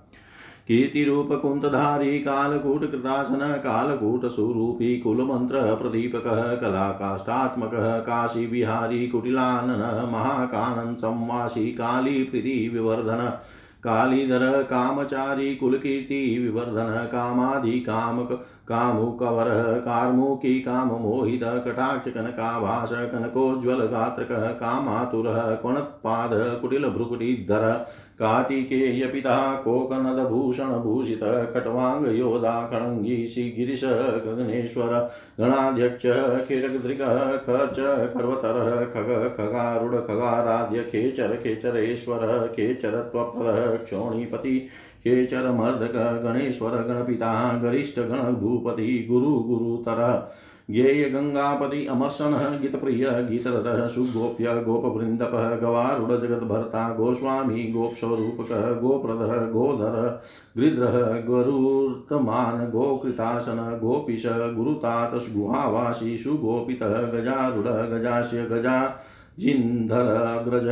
कीर्तिरूपकुन्तधारी 0.68 2.20
कालकूटकृतासन, 2.20 3.60
कालकूटस्वरूपी 3.64 4.98
कुलमन्त्रप्रदीपकः 4.98 6.56
कलाकाष्ठात्मकः, 6.56 7.98
काशीविहारी 7.98 9.08
कुटिलानन, 9.08 10.08
महाकानन् 10.12 10.96
संवासी 10.96 11.66
कालीप्रीतिविवर्धन 11.66 13.38
कालीधर, 13.84 14.62
कामचारी 14.62 15.56
कुलकीर्ति 15.56 16.38
विवर्धन, 16.38 17.08
कामादि 17.12 17.80
कामक 17.80 18.44
कामुकवरः, 18.68 19.76
कार्मुकी, 19.76 20.60
काममोहित 20.60 21.40
कटाक्ष 21.42 22.12
कनकाभास 22.12 22.90
कनकोज्ज्वल 22.92 23.86
गात्रकः 23.86 24.48
कामातुरः, 24.48 25.54
कुणत्पाद 25.54 26.60
कुटिलभ्रुकुटिधर 26.60 27.86
कार्तिकेयपिता 28.18 29.54
कोकनदभूषणभूषित 29.54 31.20
खट्वाङ्गयोधा 31.54 32.64
खणङ्गी 32.64 33.26
श्रीगिरिश 33.26 33.84
गगनेश्वर, 33.84 35.10
गणाध्यक्ष 35.40 36.02
खिरगदृगः 36.48 37.36
खच 37.36 37.76
खर्वतरः, 38.14 38.84
खग 38.84 39.34
खगारूढ 39.36 39.94
खगाराध्य, 39.94 40.82
खेचर 40.82 41.36
खेचरेश्वर 41.36 42.18
खेचर 42.18 42.48
खेचरत्वप्रदः 42.56 43.76
क्षोणीपति 43.76 44.66
खेचरमर्दक 45.04 46.22
गणेश्वर 46.24 46.70
गणपिता 46.70 47.58
गरिष्ठगणभूपति 47.58 49.06
गुरु 49.10 49.30
गुरुतर। 49.30 50.30
ज्ञेय 50.70 51.10
गङ्गापति 51.10 51.86
अमर्षणः, 51.86 52.58
गीतप्रिय 52.58 53.06
गीतरथः, 53.10 53.86
सुगोप्य 53.86 54.44
गोपवृन्दपः 54.44 55.56
गवारुडजगद्भर्ता 55.56 56.94
गोस्वामी 56.94 57.72
गोपस्वरूपकः, 57.72 58.80
गोप्रदः, 58.80 59.46
गोधर, 59.46 60.22
गृध्रः, 60.56 61.20
गरुर्तमान्, 61.20 62.70
गोकृतासन, 62.70 63.80
गोपीश, 63.82 64.26
गुरुतात 64.26 65.14
गुहावासी 65.14 66.16
सुगोपितः, 66.16 67.02
गजारूढ, 67.02 67.64
गजास्य 67.64 68.44
गजा 68.44 69.04
जिन्धरग्रज 69.38 70.68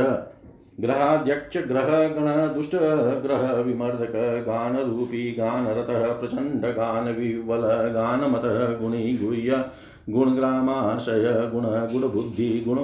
ग्रहाध्यक्ष 0.81 1.57
ग्रह 1.57 2.07
गण 2.07 2.53
दुष्ट 2.53 2.71
ग्रह 3.23 3.51
विमर्दक 3.51 4.11
गान 4.47 4.77
रूपी 4.77 5.31
गानरूपी, 5.31 5.31
गानरतः, 5.31 6.13
प्रचण्ड 6.13 6.65
गान 6.65 7.15
विवल 7.15 7.61
गानमतः 7.91 8.79
गुणी 8.79 9.17
गुह्य 9.17 9.65
गुणग्रामाशय 10.09 11.49
गुण 11.53 11.63
गुणबुद्धि 11.63 12.63
गुण, 12.67 12.77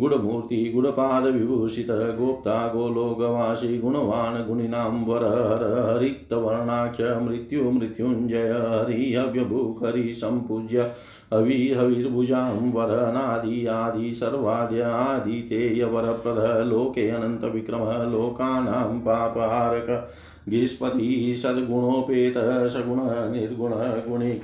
गुणमूर्ति 0.00 0.72
गुणपादविभूषित 0.74 1.90
गोप्ता, 1.90 2.66
गोलोकवासी, 2.66 3.78
गुणवान् 3.78 4.46
गुणिनां 4.46 5.04
वर 5.04 5.24
हर 5.24 5.64
हरिक्तवर्णाक्ष 5.88 7.00
मृत्यु 7.00 7.70
मृत्युञ्जय 7.70 8.48
हरि 8.48 9.14
हव्यभुक् 9.14 9.84
हरि 9.84 10.14
सम्पूज्य 10.14 10.90
हवि 11.32 11.74
हविर्भुजां 11.78 12.72
वरनादि 12.72 13.66
आदि 13.66 14.14
सर्वाद्य 14.14 14.82
आदितेयवरप्रद 14.82 16.66
लोके 16.66 17.08
अनन्तविक्रम 17.08 18.12
लोकानां 18.12 19.00
पापहारक 19.00 20.10
गिरिस्पति 20.48 21.34
सद्गुणोपेत, 21.38 22.34
सगुण, 22.70 22.98
निर्गुण 23.32 23.70
गुणि 24.08 24.40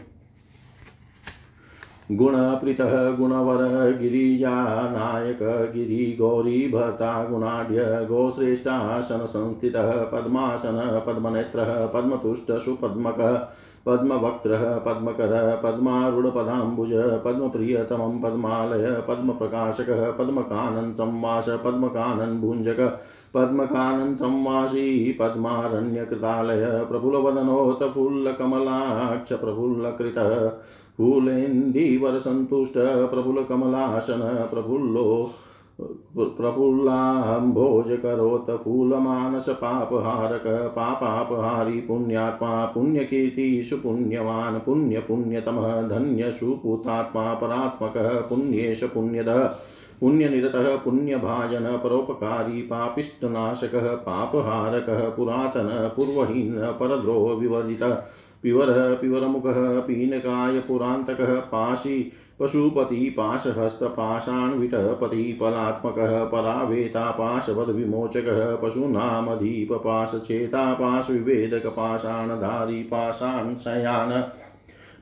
गुणप्रीतः 2.11 3.11
गुणवर 3.11 3.61
गिरिजानायक 4.01 5.38
गिरिगौरी 5.73 6.69
भर्ता 6.69 7.25
गुणाढ़ 7.27 7.66
गुणाढ्य 7.66 8.07
गोश्रेष्ठासनसंस्थितः 8.07 9.90
पद्मासन 10.05 10.79
पद्मनेत्रः 11.07 11.87
पद्मतुष्ट 11.87 12.53
सुपद्मकः 12.64 13.37
पद्मवक्त्रः 13.87 14.79
पद्मकरः 14.79 15.55
पद्मारूढपदाम्बुज 15.55 16.92
पद्मप्रियतमं 17.25 18.21
पद्मालय 18.21 19.05
पद्मप्रकाशकः 19.09 20.11
पद्मकानन् 20.11 20.92
संवास 20.95 21.49
पद्मकानन् 21.64 22.40
भुञ्जक 22.40 22.81
पद्मकानन् 23.35 24.16
संवासी 24.16 25.12
पद्मारण्यकृतालय 25.21 26.85
प्रफुल्लवदनोत 26.88 27.83
फुल्लकमलाक्ष 27.95 29.33
प्रफुल्लकृतः 29.33 30.49
फूलेन्दीवरसन्तुष्ट 30.98 32.74
प्रफुल्लकमलासन 33.12 34.20
प्रफुल्लो 34.52 35.04
प्रफुल्लाम्भोजकरोत् 36.20 38.50
फूलमानसपापहारक 38.64 40.46
पापापहारी 40.76 41.80
पुण्यात्मा 41.80 42.64
पुण्यकीर्तिषु 42.74 43.76
पुण्यवान् 43.76 44.61
पुण्यपुण्यतमः 44.66 45.82
धन्यसुपूतात्मा 45.88 47.32
परात्मकः 47.35 48.20
पुण्येश 48.30 48.85
पुण्यदः। 48.94 49.42
पुण्यनिरतः, 50.00 50.76
पुण्यभाजन, 50.76 51.80
परोपकारी, 51.85 52.62
पापिष्टनाशकः, 52.62 53.94
पापहारकः, 53.94 55.09
पुरातन, 55.09 55.92
पूर्वहीन, 55.96 56.56
परद्रोह 56.56 57.32
विवर्जितः, 57.32 58.02
पिवरः, 58.42 58.94
पिवरमुखः, 58.94 59.80
पीनकाय 59.80 60.61
पुरान्तकः, 60.61 61.40
पाशी, 61.40 62.12
पशुपति 62.40 63.14
पाशहस्तपाशान्वितपति 63.16 65.38
पलात्मकः 65.40 66.24
परावेता 66.24 67.11
पाशवद्विमोचकः 67.11 68.56
पशूनामधीपपाशचेता 68.56 70.74
पाशविवेदकपाषाणधारी 70.74 72.82
पाषाण 72.82 73.54
शयान 73.54 74.24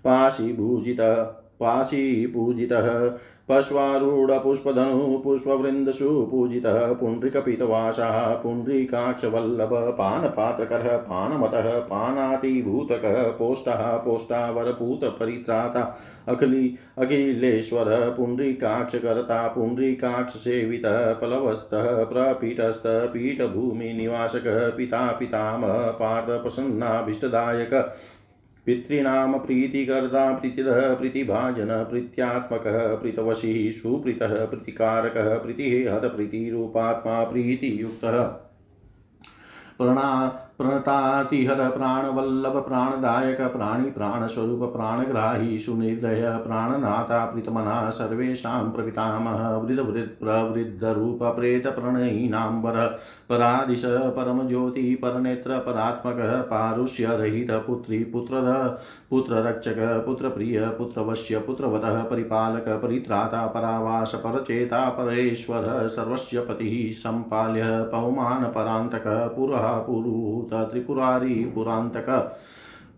पाशीभूजितः 0.04 1.37
पाशीपूजितः 1.61 3.09
पश्वारूढपुष्पधनु, 3.48 5.18
पुष्पवृन्दसु, 5.18 6.28
पूजितः 6.30 6.92
पुण्ड्रिकपितवासः, 6.92 8.35
पुण्ड्रीकाक्षवल्लभ, 8.35 9.70
पानपात्रकरः, 9.72 10.96
पानमतः, 10.96 11.78
पानातिभूतकः, 11.78 13.22
पोष्टः 13.22 13.96
पोष्टावरपूतपरित्राता 13.96 15.98
अखिली, 16.28 16.78
अखिलेश्वरः, 16.98 18.09
पुण्ड्रीकाक्षकर्ता, 18.09 19.48
पुण्ड्रीकाक्षसेवितः 19.48 21.12
प्लवस्तः 21.12 22.04
प्रपीठस्थः, 22.04 23.07
पीठभूमिनिवासकः, 23.07 24.70
पिता, 24.70 25.12
पितामह 25.12 25.72
पार्थप्रसन्नाभीष्टदायक 25.72 27.94
पितॄणां 28.66 29.38
प्रीतिकर्ता 29.38 30.33
प्रीतिदः 30.33 30.94
प्रीतिभाजन 30.94 31.85
प्रीत्यात्मकः 31.85 32.94
प्रीतवशी 32.94 33.72
सुप्रीतः 33.72 34.46
प्रीतिकारकः 34.46 35.38
प्रीतिः 35.38 35.94
हत 35.94 36.05
प्रीतिमा 36.05 37.24
प्रीतियुक्तः। 37.24 38.22
प्रणा 39.79 40.40
प्रणतातिहर 40.59 41.71
प्राणवल्लभ, 41.71 42.57
प्राणदायक, 42.57 43.40
प्राणी 43.40 43.90
प्राणस्वरूप 43.90 44.73
प्राणग्राही 44.73 45.59
सुनिर्दय 45.59 46.38
प्राणनाथा 46.47 47.25
प्रीतमना, 47.25 47.90
सर्वेषां 47.90 48.71
प्रपितामह 48.71 49.57
वृद्धवृद् 49.57 50.21
प्रवृद्धरूप 50.21 51.23
प्रेतप्रणयीनाम्बर 51.23 52.99
परादिश, 53.29 53.83
परमज्योति, 53.85 54.95
परनेत्र, 54.95 55.59
परात्मकः 55.59 56.40
पारुष्यरहित 56.43 57.51
पुत्री, 57.51 57.99
पुत्रद, 58.05 58.79
पुत्ररक्षक, 59.11 59.77
पुत्रप्रिय, 60.07 60.69
पुत्रवश्य, 60.69 61.38
पुत्रवतः, 61.38 62.03
परिपालक, 62.03 62.64
परित्राता, 62.69 63.47
परावास, 63.47 64.14
परचेता, 64.14 64.88
परेश्वर, 64.88 65.88
सर्वस्य 65.88 66.40
पतिः 66.40 66.93
सम्पाल्य 66.93 67.62
पौमान्, 67.67 68.45
परान्तकः, 68.45 69.27
पुरः 69.27 69.79
पुरुहूत 70.50 70.70
त्रिपुरारी 70.70 71.52
पुरान्तक। 71.54 72.37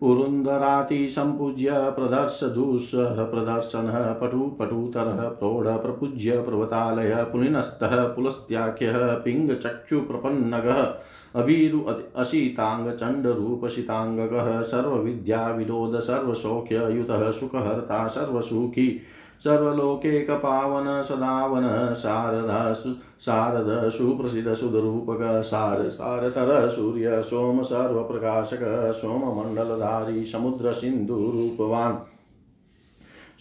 पुरुन्दराति 0.01 1.09
सम्पूज्य 1.09 1.73
प्रदर्शदुःसः 1.73 3.25
प्रदर्शनः 3.25 4.13
पटु 4.13 4.57
पटुतरः 4.61 5.29
प्रौढ 5.29 5.69
प्रपूज्य 5.69 6.43
पर्वतालय 6.43 7.29
पुलिनस्तः 7.33 8.07
पुलस्त्याख्यः 8.07 9.15
पिङ्गचक्षुप्रपन्नगः 9.15 10.95
अभिरु 11.41 11.85
असिताङ्गचण्डरूपसिताङ्गकः 12.17 14.63
सर्वविद्याविनोद 14.63 16.01
सर्वसौख्ययुतः 16.01 17.31
सुखहर्ता 17.31 18.09
सर्वसुखी। 18.09 19.01
सर्वलोकेकपावन 19.45 21.03
सदावन 21.03 21.95
शारदा 21.95 22.93
शारद 23.21 23.91
सुप्रसिद्ध 23.91 24.55
सुदरूपक 24.55 25.43
सार, 25.43 25.89
सारतर, 25.89 26.69
सूर्य, 26.69 27.23
सोम, 27.23 27.63
सर्वप्रकाशक 27.63 28.93
सोममण्डलधारी 28.93 30.25
समुद्रसिन्धुरूपवान्। 30.25 31.97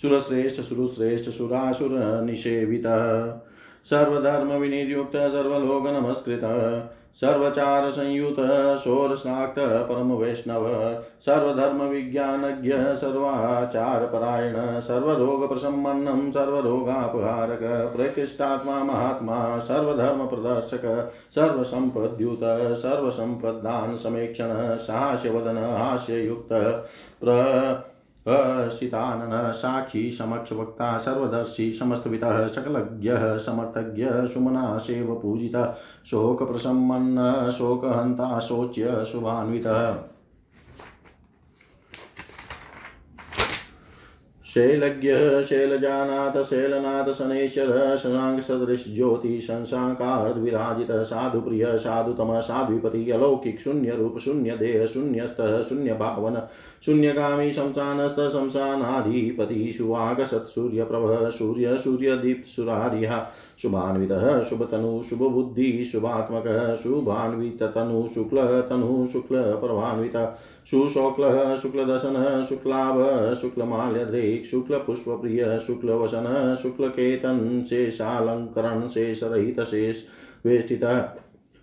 सुरश्रेष्ठ 0.02 0.62
सुरश्रेष्ठ, 0.62 1.30
सुरासुरनिषेवितः। 1.30 3.38
सर्वधर्मविनिर्युक्त, 3.86 5.16
सर्वलोकनमस्कृतः। 5.16 6.95
सर्वचारसंयुत 7.16 8.78
शोरशाक्त 8.78 9.60
परमवैष्णव, 9.60 10.98
सर्वधर्मविज्ञानज्ञ, 11.22 12.74
सर्वाचारपरायण 12.74 14.80
सर्वरोगप्रशमन्नं 14.80 16.32
सर्वरोगापहारक 16.32 17.94
प्रकृष्टात्मा 17.96 18.84
महात्मा, 18.84 19.60
सर्वधर्मप्रदर्शक, 19.60 21.12
सर्वसम्पद्युत 21.36 22.78
सर्वसम्पदान् 22.78 23.98
समेक्षण 23.98 24.78
साहास्यवदन, 24.78 25.58
हास्ययुक्त 25.58 26.86
प्र 27.22 27.95
हसितानन 28.30 29.52
साक्षी 29.52 30.12
समक्षवक्ता 30.12 30.98
सर्वदर्शी, 30.98 31.74
समस्तवितः, 31.74 32.48
सकलज्ञः, 32.48 33.38
समर्थज्ञ, 33.38 34.06
सुमना 34.10 34.78
सेव 34.78 35.20
पूजितः 35.22 35.76
शोकप्रशमन्न 36.06 37.52
शोकहन्ता, 37.52 38.40
शोच्य, 38.40 39.06
शुभान्वितः। 39.12 39.98
शैलज्ञः, 44.46 45.42
शैलजानाथ, 45.42 46.44
शैलनाथ, 46.44 47.14
शनैश्वर 47.14 47.98
शशाङ्क 47.98 48.42
सदृश, 48.42 48.96
ज्योति 48.96 49.42
शंशाकार 49.42 50.34
विराजित 50.34 50.92
साधु 50.92 51.42
प्रिय 51.42 51.78
साधुतम 51.78 52.42
साध्विपति 52.42 53.12
अलौकिक, 53.12 53.60
शून्य 53.60 53.92
रूप, 53.92 54.18
शून्य 54.18 54.58
देह, 54.58 54.86
शून्यस्तः, 54.86 55.64
शून्य 55.64 55.94
भावन 55.94 56.48
शून्यगामी 56.84 57.52
शंसानस्त 57.52 58.20
शंसानाधिपति 58.20 59.74
शुभागसत् 59.74 60.50
सूर्यप्रभः, 60.50 61.30
सूर्य 61.30 61.78
सूर्यदीप्त 61.78 62.50
सुरारिः 62.50 63.26
शुभान्वितः 63.62 64.44
शुभतनु, 64.44 65.04
शुभबुद्धि, 65.04 65.86
शुभात्मकः, 65.86 66.76
शुभान्विततनु 66.76 68.08
शुक्लतनु 68.08 69.08
शुक्लप्रभान्वितः 69.08 70.36
शुशोक्लः 70.72 71.56
शुक्लदशनः, 71.56 72.46
शुक्लाभ 72.46 73.34
शुक्लमाल्यद्रेक् 73.34 74.46
शुक्लपुष्पप्रिय, 74.46 75.60
शुक्लवसन, 75.60 76.58
शुक्लकेतन 76.64 77.66
शेषालङ्करण 77.70 78.88
शेषरहित 78.88 79.60
शेष 79.60 80.04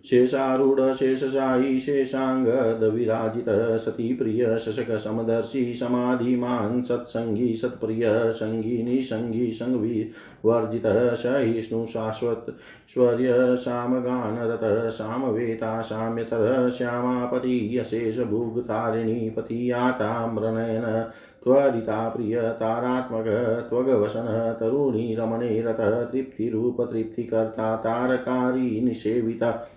वेष्टितः 0.05 0.27
शेषारूढशेषशायी 0.27 1.81
शेषाङ्गदविराजितः 1.81 3.79
सती 3.79 4.15
प्रिय 4.15 4.59
शशकसमदर्शी 4.59 5.75
समाधिमान् 5.75 6.83
सत्सङ्गी 6.83 7.55
सत्प्रिय 7.57 8.33
सङ्गी 8.33 8.83
निसङ्गी 8.83 9.53
सङ्गविवर्जितः 9.53 11.15
सहिष्णु 11.15 11.87
शाश्वतश्वर्य 11.87 13.57
सामगानरतः 13.57 14.89
सामवेता 14.91 15.81
साम्यतरः 15.81 16.69
श्यामापति 16.71 17.79
यशेषभुगतारिणी 17.79 19.31
पतियाताम्रनयन 19.31 21.11
त्वरिता 21.45 22.09
प्रिय 22.09 22.37
तारात्मक 22.37 23.25
त्वगवसन 23.69 24.57
तरुणी 24.61 25.15
रमणे 25.15 25.63
रतः 25.63 26.05
तृप्तिरूपतृप्तिकर्ता 26.05 27.77
तारकारी 27.77 28.81
निषेविता 28.81 29.69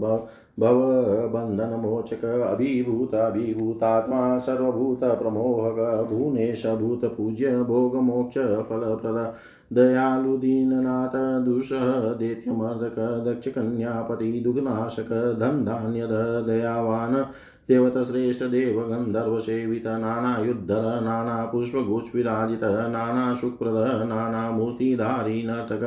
भवबन्धनमोचक 0.60 2.26
अभिभूताभिभूतात्मा 2.26 4.38
सर्वभूतप्रमोहक 4.38 6.10
भुवनेश 6.10 6.66
भूतपूज्य 6.66 7.64
भोगमोक्षफलप्रद 7.64 9.34
दयालुदीननाथ, 9.74 11.46
दुषः 11.46 12.14
दैत्यमर्दक 12.14 13.28
दक्षकन्यापति 13.28 14.42
दुग्नाशक 14.44 15.38
धनधान्यद, 15.40 16.44
दयावान् 16.48 17.26
देवतश्रेष्ठदेव 17.70 18.80
गन्धर्वसेवित 18.84 19.88
नानायुद्धर 19.88 20.84
नानापुष्पगुच्विराजित 21.02 22.64
नानासुखप्रद 22.64 24.08
नानामूर्तिधारी 24.08 25.44
नर्तक 25.44 25.84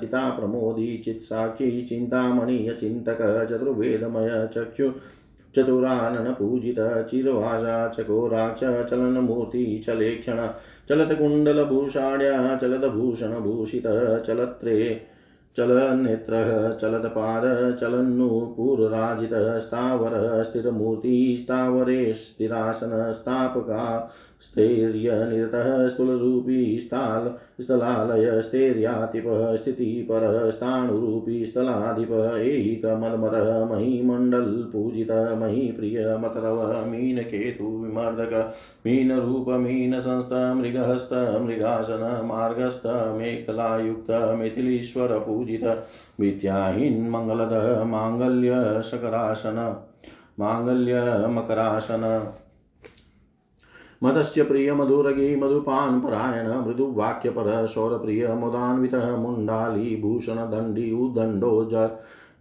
चिताप्रमोदी 0.00 0.96
चित्साक्षी 1.04 1.82
चिन्तामणि 1.88 2.66
अचिन्तक 2.68 3.22
चतुर्वेदमय 3.50 4.30
चक्षु 4.54 4.90
चतुराननपूजित 5.54 6.78
चिरवासा 7.10 7.76
चकोराक्ष 7.88 8.60
चलनमूर्ति 8.90 9.64
चलेक्षण 9.86 10.46
चलत्कुण्डलभूषाढ्या 10.88 12.54
चलदभूषणभूषित 12.56 13.86
चलत्रे 14.26 14.78
चलन्नेत्रः 15.56 16.70
चलत्पादः 16.80 17.70
चलन्नूपुरराजितः 17.80 19.58
स्थावरः 19.58 20.42
स्थिरमूर्तिः 20.42 21.36
स्थावरे 21.40 22.14
स्थिरासन 22.14 23.12
स्थापका 23.12 23.84
स्थैर्यनिरतः 24.42 25.88
स्थूलरूपी 25.88 26.80
स्थाल 26.80 27.30
स्थलालय 27.60 28.42
स्थैर्यातिपः 28.42 29.56
स्थितिपरः 29.56 30.50
स्थाणुरूपी 30.50 31.44
स्थलाधिपः 31.46 32.36
ऐकमलमतः 32.36 33.64
महीमण्डलपूजितः 33.64 35.34
महीप्रिय 35.34 36.16
मतरव 36.16 36.60
मीनकेतु 36.86 37.68
विमर्दक 37.82 38.34
मीनरूप 38.86 39.48
मीनसंस्थ 39.60 40.32
मृगहस्त 40.56 41.12
मृगासन 41.42 42.04
मार्गस्थ 42.24 42.86
मेखलायुक्त 43.16 44.10
मिथिलीश्वर 44.38 45.18
पूजित 45.18 45.64
विद्याहीन 46.20 47.00
मङ्गलद 47.10 47.52
माङ्गल्य 47.86 48.82
शकरासन 48.82 49.58
माङ्गल्य 50.38 51.02
मकरासन 51.28 52.04
मदस्य 54.04 54.42
प्रिय 54.42 54.74
मधुरगी 54.74 55.36
मधुपान 55.36 56.00
परायण 56.00 56.48
मृदुवाक्यपर 56.66 57.66
शौरप्रिय 57.66 58.34
मुदान्वितः 58.34 59.16
मुण्डालीभूषण 59.16 60.50
दण्डी 60.50 60.92
उदण्डो 60.92 61.52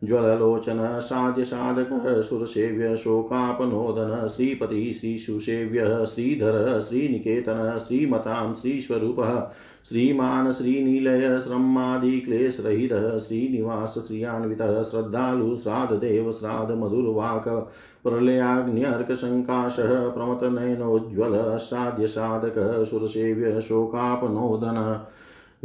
ज्वललोचन 0.04 1.00
साध्यसाधकः 1.00 2.22
सुरसेव्य 2.22 2.98
शोकापनोदन 2.98 4.28
श्रीपति 4.28 4.94
श्रीसुसेव्यः, 4.94 6.06
श्रीधर, 6.06 6.80
श्रीनिकेतन, 6.80 7.84
श्रीमतां 7.88 8.54
श्रीस्वरूपः, 8.54 9.52
श्रीमान् 9.90 10.52
श्रीनीलय 10.52 11.40
श्रमादिक्लेशरहितः 11.40 13.18
श्रीनिवास 13.18 14.04
श्रियान्वितः, 14.08 14.84
श्रद्धालु 14.84 15.58
श्राद्धदेव 15.58 16.32
श्राद्धमधुर्वाक 16.32 17.70
प्रलयाग्न्यर्कसङ्काशः 18.04 20.10
प्रमतनयनोज्ज्वल 20.10 21.58
साध्यसाधकः 21.58 22.84
सुरसेव्य 22.84 23.62
शोकापनोदन 23.62 25.06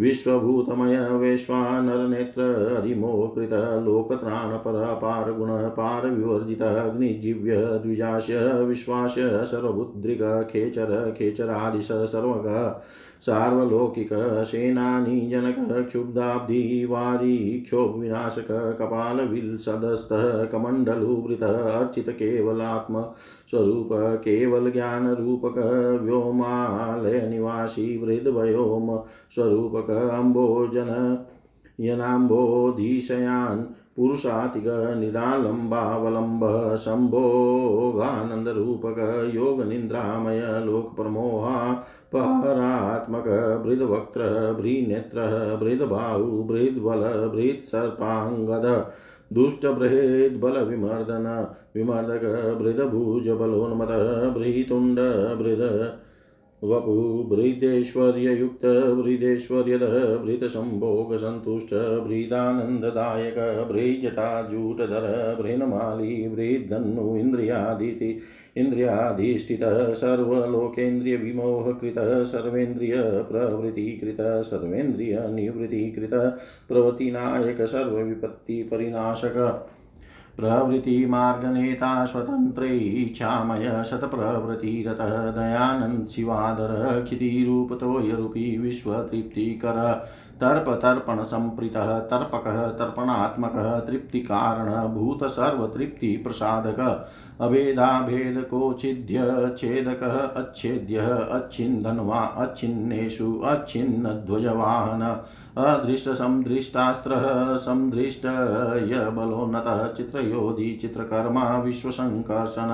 विश्वभूतमय 0.01 0.97
वैश्वानरनेत्र 1.21 2.43
गुण 5.33 5.49
पार 5.77 6.07
विवर्जित 6.11 6.63
अग्निजीव्य 6.63 7.57
द्विजाश 7.83 8.31
विश्वास 8.69 9.15
सर्वबुद्धिक 9.51 10.23
खेचर 10.51 11.11
खेचरादिश 11.19 11.89
सर्वगः 11.93 12.69
सार्वलौकिक 13.21 14.09
सेनानी 14.47 15.21
जनक 15.31 15.87
क्षुब्धाब्धिवादी 15.87 17.37
क्षोभविनाशक 17.61 18.49
कपालविलसदस्तः 18.81 20.45
कमण्डलुवृत 20.45 21.43
अर्चित 21.43 22.11
केवलात्म 22.11 23.05
स्वरूप 23.51 23.89
केवल 24.25 24.71
ज्ञान 24.71 25.07
रूपक 25.15 25.59
व्योमालय 26.03 27.27
निवासी 27.29 27.97
वृद्वयोम 27.99 28.97
स्वरूपक 29.31 29.91
अम्बोजन 29.91 30.93
यनाम्बोधिशयान् 31.81 33.65
पुरुषातिगनिरालम्बावलम्ब 33.97 36.45
शम्भोगानन्दरूपक 36.77 38.99
योगनिन्द्रामय 39.35 40.41
लोकप्रमोहा 40.65 41.73
परात्मक 42.15 43.29
बृहद्वक्त्र 43.65 44.27
बृनेत्र 44.61 45.25
बृहद्बाहु 45.63 46.45
बृहद्बल 46.45 47.05
बृहत्सर्पाङ्गद 47.37 48.67
दुष्टबृहद्बलविमर्दन 49.33 51.27
विमर्दक 51.77 52.25
बृहद्भुजबलोन्मत 52.59 53.93
बृहतुण्ड 54.37 55.01
बृहद 56.67 56.83
वपुभृदेश्वर्ययुक्त 56.83 59.05
भृदेश्वर्यदः 59.05 60.17
भृतसम्भोगसन्तुष्ट 60.17 62.09
भृदानन्ददायक 62.09 63.69
भृजटाजूटधर 63.73 65.39
भृन्माली 65.43 66.29
भृद्धन्नु 66.29 67.17
इन्द्रियादिति, 67.17 68.19
इन्द्रियाधिष्ठितः, 68.57 69.95
सर्वलोकेन्द्रियविमोहकृतः, 69.95 72.25
सर्वेन्द्रियप्रवृत्तिकृतः, 72.25 74.43
सर्वेन्द्रियनिवृत्तिकृतः, 74.43 76.33
प्रवृत्तिनायक, 76.69 77.63
सर्वविपत्तिपरिनाशक। 77.63 79.69
प्रवृत्तिमार्गनेता 80.37 82.05
स्वतन्त्रैच्छामय 82.05 83.85
शतप्रवृत्तिरतः 83.85 85.31
दयानन्द 85.31 86.09
शिवादर 86.09 87.03
क्षितिरूपतोयरूपी 87.05 88.59
विश्वतृप्तिकर। 88.59 90.05
तर्प 90.41 90.71
तर्पण 90.83 91.25
संप्रीतः, 91.25 92.01
तर्पकः, 92.01 92.71
तर्पणात्मकः 92.71 93.81
तृप्तिकारणभूत 93.81 95.25
सर्वतृप्तिप्रसादक 95.25 97.07
अभेदाभेदकोच्छिद्य 97.41 99.17
छेदकः 99.59 100.15
अच्छेद्यः, 100.15 101.17
अच्छिन्दन्वा, 101.17 102.19
अच्छिन्नेषु, 102.19 103.41
अच्छिन्नध्वजवाहन। 103.45 105.21
अदृष्टसंदृष्टास्त्रः 105.59 107.23
संदृष्टयबलोन्नतः 107.67 109.79
चित्रयोधि 109.97 110.73
चित्रकर्मा 110.81 111.45
विश्वसङ्कर्षण 111.67 112.71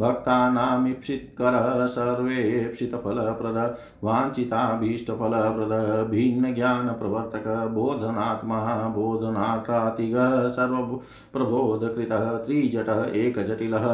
भक्तानामीप्सितकरः 0.00 1.66
सर्वेप्सितफलप्रद 1.94 3.58
वाञ्छिताभीष्टफलप्रद 4.04 5.74
भिन्नज्ञानप्रवर्तक 6.10 7.46
बोधनात्मा 7.74 8.58
बोधनात्रातिगः 8.96 10.34
सर्वप्रबोधकृतः 10.56 12.26
त्रिजटः 12.46 13.04
एकजटिलः 13.22 13.86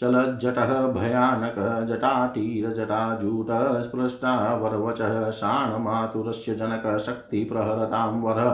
चलज्जटः 0.00 0.70
भयानकः 0.94 1.68
जटाटीरजटाजूटः 1.88 3.60
स्पृष्टावरवचः 3.82 5.12
शाणमातुरस्य 5.38 6.54
जनकशक्तिप्रहरतां 6.60 8.08
वरः 8.22 8.48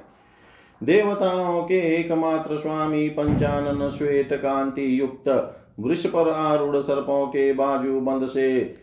देवताओं 0.86 1.62
के 1.62 1.80
एकमात्र 1.96 2.56
स्वामी 2.56 3.10
पंचानन 3.10 3.88
श्वेत 3.88 4.34
कांति 4.34 5.00
युक्त 5.00 5.30
वृक्ष 5.80 6.06
पर 6.06 6.30
आरूढ़ 6.30 6.76
सर्पों 6.78 7.28
के 7.28 7.54
बाजू 7.54 8.00
बंद 8.00 8.28
से 8.28 8.76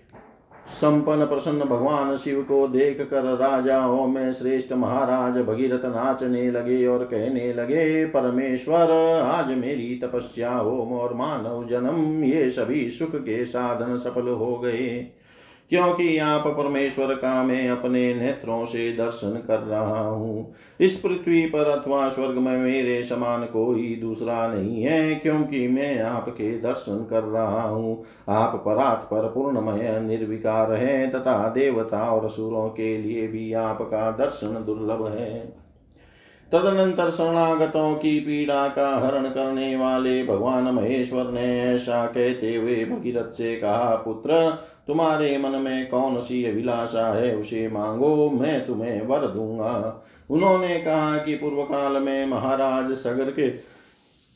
संपन्न 0.80 1.24
प्रसन्न 1.24 1.64
भगवान 1.64 2.16
शिव 2.16 2.42
को 2.42 2.68
देख 2.68 3.00
कर 3.10 3.24
राजाओं 3.24 4.06
में 4.06 4.32
श्रेष्ठ 4.32 4.72
महाराज 4.72 5.38
भगीरथ 5.38 5.84
नाचने 5.84 6.50
लगे 6.50 6.86
और 6.86 7.04
कहने 7.04 7.52
लगे, 7.52 8.06
परमेश्वर, 8.06 8.90
आज 9.22 9.48
मेरी 9.48 10.00
तपस्या 10.04 10.54
होम 10.54 10.92
और 10.92 11.14
मानव 11.14 11.66
जन्म, 11.66 12.24
ये 12.24 12.50
सभी 12.50 12.90
सुख 12.90 13.16
के 13.16 13.44
साधन 13.44 13.96
सफल 13.96 14.28
हो 14.28 14.58
गए। 14.58 15.12
क्योंकि 15.72 16.18
आप 16.18 16.46
परमेश्वर 16.46 17.14
का 17.14 17.42
मैं 17.42 17.68
अपने 17.68 18.14
नेत्रों 18.14 18.64
से 18.64 18.90
दर्शन 18.92 19.30
कर 19.46 19.58
रहा 19.58 20.00
हूँ। 20.00 20.54
इस 20.80 20.96
पृथ्वी 20.96 21.44
पर 21.46 21.68
अथवा 21.68 22.08
स्वर्ग 22.08 22.38
में 22.38 22.56
मेरे 22.56 23.02
समान 23.02 23.44
कोई 23.44 23.94
दूसरा 23.96 24.46
नहीं 24.48 24.82
है, 24.82 25.14
क्योंकि 25.14 25.68
मैं 25.68 26.00
आपके 26.00 26.50
दर्शन 26.58 27.06
कर 27.10 27.22
रहा 27.22 27.62
हूँ। 27.62 28.04
आप 28.28 28.62
परात 28.66 29.08
पर 29.10 29.26
पूर्णमय 29.28 30.00
निर्विकार 30.00 30.72
है, 30.72 31.10
तथा 31.10 31.48
देवता 31.48 32.02
और 32.10 32.24
असुरों 32.24 32.68
के 32.68 32.96
लिए 32.98 33.26
भी 33.28 33.52
आपका 33.52 34.10
दर्शन 34.10 34.62
दुर्लभ 34.66 35.06
है। 35.18 35.62
तदनंतर 36.52 37.10
शरणागतों 37.10 37.94
की 37.94 38.18
पीड़ा 38.20 38.68
का 38.68 38.88
हरण 38.96 39.28
करने 39.28 39.76
वाले 39.76 40.24
भगवान 40.24 40.64
महेश्वर 40.64 41.30
ने 41.30 41.46
ऐसा 41.62 42.04
कहते 42.06 42.54
हुए 42.56 42.84
भगीरथ 42.84 43.30
से 43.30 43.54
कहा, 43.56 43.94
पुत्र 43.94 44.32
तुम्हारे 44.88 45.38
मन 45.38 45.50
में 45.50 45.88
कौन 45.88 46.20
सी 46.20 46.44
अभिलाषा 46.44 47.06
है? 47.14 47.36
उसे 47.36 47.68
मांगो, 47.68 48.30
मैं 48.30 48.66
तुम्हें 48.66 49.06
वर 49.06 49.26
दूँगा। 49.26 50.04
उन्होंने 50.30 50.78
कहा 50.78 51.16
कि 51.16 51.34
पूर्व 51.34 51.62
काल 51.62 52.02
में 52.02 52.26
महाराज 52.26 52.92
सगर 52.92 53.30
के 53.30 53.72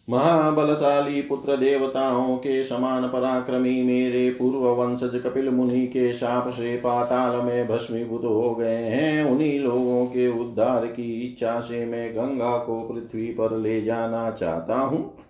महाबलशाली 0.08 1.22
पुत्र 1.22 1.56
देवताओं 1.56 2.36
के 2.36 2.62
समान 2.62 3.08
पराक्रमी 3.08 3.82
मेरे 3.82 4.30
पूर्व 4.30 4.66
वंशज 4.68 5.20
कपिल 5.24 5.48
मुनि 5.48 5.86
के 5.86 6.12
शाप 6.12 6.48
से 6.48 6.76
पाताल 6.76 7.36
में 7.44 7.68
भस्मीभूत 7.68 8.24
हो 8.24 8.54
गए 8.54 8.82
हैं। 8.82 9.24
उन्हीं 9.24 9.60
लोगों 9.60 10.06
के 10.06 10.28
उद्धार 10.40 10.86
की 10.86 11.20
इच्छा 11.20 11.60
से 11.60 11.84
मैं 11.86 12.12
गंगा 12.14 12.56
को 12.58 12.80
पृथ्वी 12.82 13.26
पर 13.26 13.56
ले 13.56 13.82
जाना 13.82 14.30
चाहता 14.30 14.78
हूँ। 14.78 15.25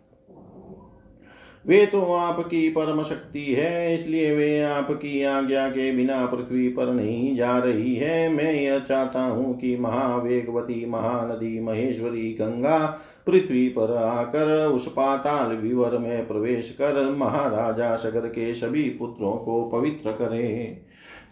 वे 1.66 1.84
तो 1.86 2.00
आपकी 2.14 2.68
परम 2.68 3.02
शक्ति 3.02 3.44
है, 3.44 3.94
इसलिए 3.94 4.34
वे 4.36 4.60
आपकी 4.62 5.22
आज्ञा 5.24 5.68
के 5.68 5.90
बिना 5.92 6.24
पृथ्वी 6.26 6.68
पर 6.68 6.92
नहीं 6.92 7.34
जा 7.36 7.58
रही 7.58 7.94
है। 7.94 8.28
मैं 8.28 8.52
यह 8.52 8.78
चाहता 8.78 9.22
हूँ 9.22 9.58
कि 9.58 9.76
महावेगवती, 9.76 10.84
महानदी, 10.86 11.58
महेश्वरी, 11.60 12.30
गंगा 12.32 12.78
पृथ्वी 13.26 13.68
पर 13.68 13.94
आकर 13.96 14.66
उस 14.66 14.86
पाताल 14.88 15.56
विवर 15.56 15.98
में 15.98 16.26
प्रवेश 16.28 16.70
कर 16.80 17.04
महाराजा 17.10 17.94
सगर 17.96 18.28
के 18.28 18.52
सभी 18.54 18.88
पुत्रों 18.90 19.32
को 19.36 19.62
पवित्र 19.70 20.12
करे। 20.12 20.82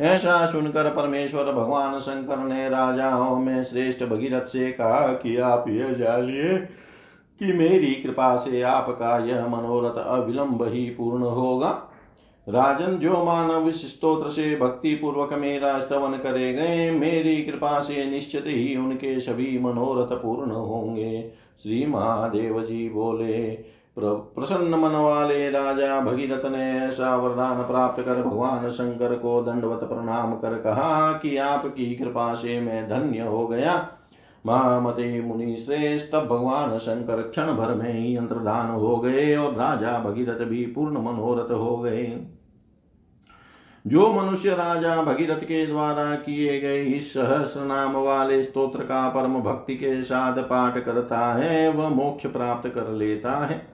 ऐसा 0.00 0.44
सुनकर 0.46 0.88
परमेश्वर 0.90 1.52
भगवान 1.52 1.98
शंकर 1.98 2.38
ने 2.38 2.68
राजाओं 2.68 3.36
में 3.36 3.62
श्रेष्ठ 3.64 4.02
भगीरथ 4.04 4.44
से 4.44 4.70
कहा 4.72 5.06
कि 5.14 5.36
आप 5.38 5.64
यह 5.68 5.92
जानिए 5.94 6.56
कि 7.40 7.52
मेरी 7.52 7.94
कृपा 7.94 8.36
से 8.36 8.62
आपका 8.62 9.18
यह 9.18 9.46
मनोरथ 9.46 9.98
अविलंब 9.98 10.62
ही 10.62 10.84
पूर्ण 10.90 11.22
होगा। 11.22 11.70
राजन, 12.48 12.96
जो 12.96 13.24
मानव 13.24 13.70
स्त्रोत्र 13.70 14.28
से 14.28 14.56
भक्ति 14.56 14.94
पूर्वक 14.94 15.32
मेरा 15.32 15.78
स्तवन 15.78 16.12
करे 16.12 16.52
गए, 16.52 16.90
मेरी 16.90 17.42
कृपा 17.42 17.80
से 17.80 18.04
निश्चित 18.04 18.44
ही 18.46 18.76
उनके 18.76 19.20
सभी 19.20 19.58
मनोरथ 19.58 20.16
पूर्ण 20.16 20.50
होंगे। 20.50 21.30
श्री 21.62 21.86
महादेव 21.86 22.62
जी 22.62 22.88
बोले 22.88 23.58
प्रसन्न 23.98 24.74
मन 24.74 24.90
वाले 24.90 25.50
राजा 25.50 26.00
भगीरथ 26.00 26.46
ने 26.46 26.70
ऐसा 26.80 27.16
वरदान 27.16 27.62
प्राप्त 27.62 28.02
कर 28.02 28.22
भगवान 28.22 28.68
शंकर 28.68 29.14
को 29.14 29.42
दंडवत 29.42 29.84
प्रणाम 29.84 30.34
कर 30.34 30.54
कहा 30.54 31.12
कि 31.12 31.36
आपकी 31.36 31.94
कृपा 31.94 32.34
से 32.34 32.60
मैं 32.60 32.88
धन्य 32.88 33.20
हो 33.20 33.46
गया। 33.46 33.93
महामते 34.46 35.20
मुनि 35.20 35.56
श्रेष्ठ 35.56 36.14
भगवान 36.14 36.78
शंकर 36.78 37.22
क्षण 37.22 37.46
भर 37.46 37.74
में 37.74 37.92
ही 37.92 38.16
अंतर्धान 38.16 38.70
हो 38.70 38.96
गए 38.96 39.36
और 39.36 39.54
राजा 39.54 39.98
भगीरथ 39.98 40.44
भी 40.46 40.66
पूर्ण 40.66 40.98
मनोरथ 40.98 41.52
हो 41.52 41.76
गए। 41.76 42.26
जो 43.86 44.12
मनुष्य 44.12 44.50
राजा 44.50 45.02
भगीरथ 45.02 45.42
के 45.42 45.66
द्वारा 45.66 46.14
किए 46.14 46.60
गए 46.60 46.82
इस 46.82 47.14
सहस्र 47.14 47.60
नाम 47.60 47.96
वाले 47.96 48.42
स्तोत्र 48.42 48.78
का 48.78 49.08
परम 49.08 49.40
भक्ति 49.40 49.74
के 49.74 50.02
साथ 50.02 50.38
पाठ 50.38 50.84
करता 50.84 51.34
है, 51.34 51.72
वह 51.72 51.88
मोक्ष 51.88 52.26
प्राप्त 52.26 52.68
कर 52.68 52.88
लेता 52.88 53.46
है। 53.46 53.66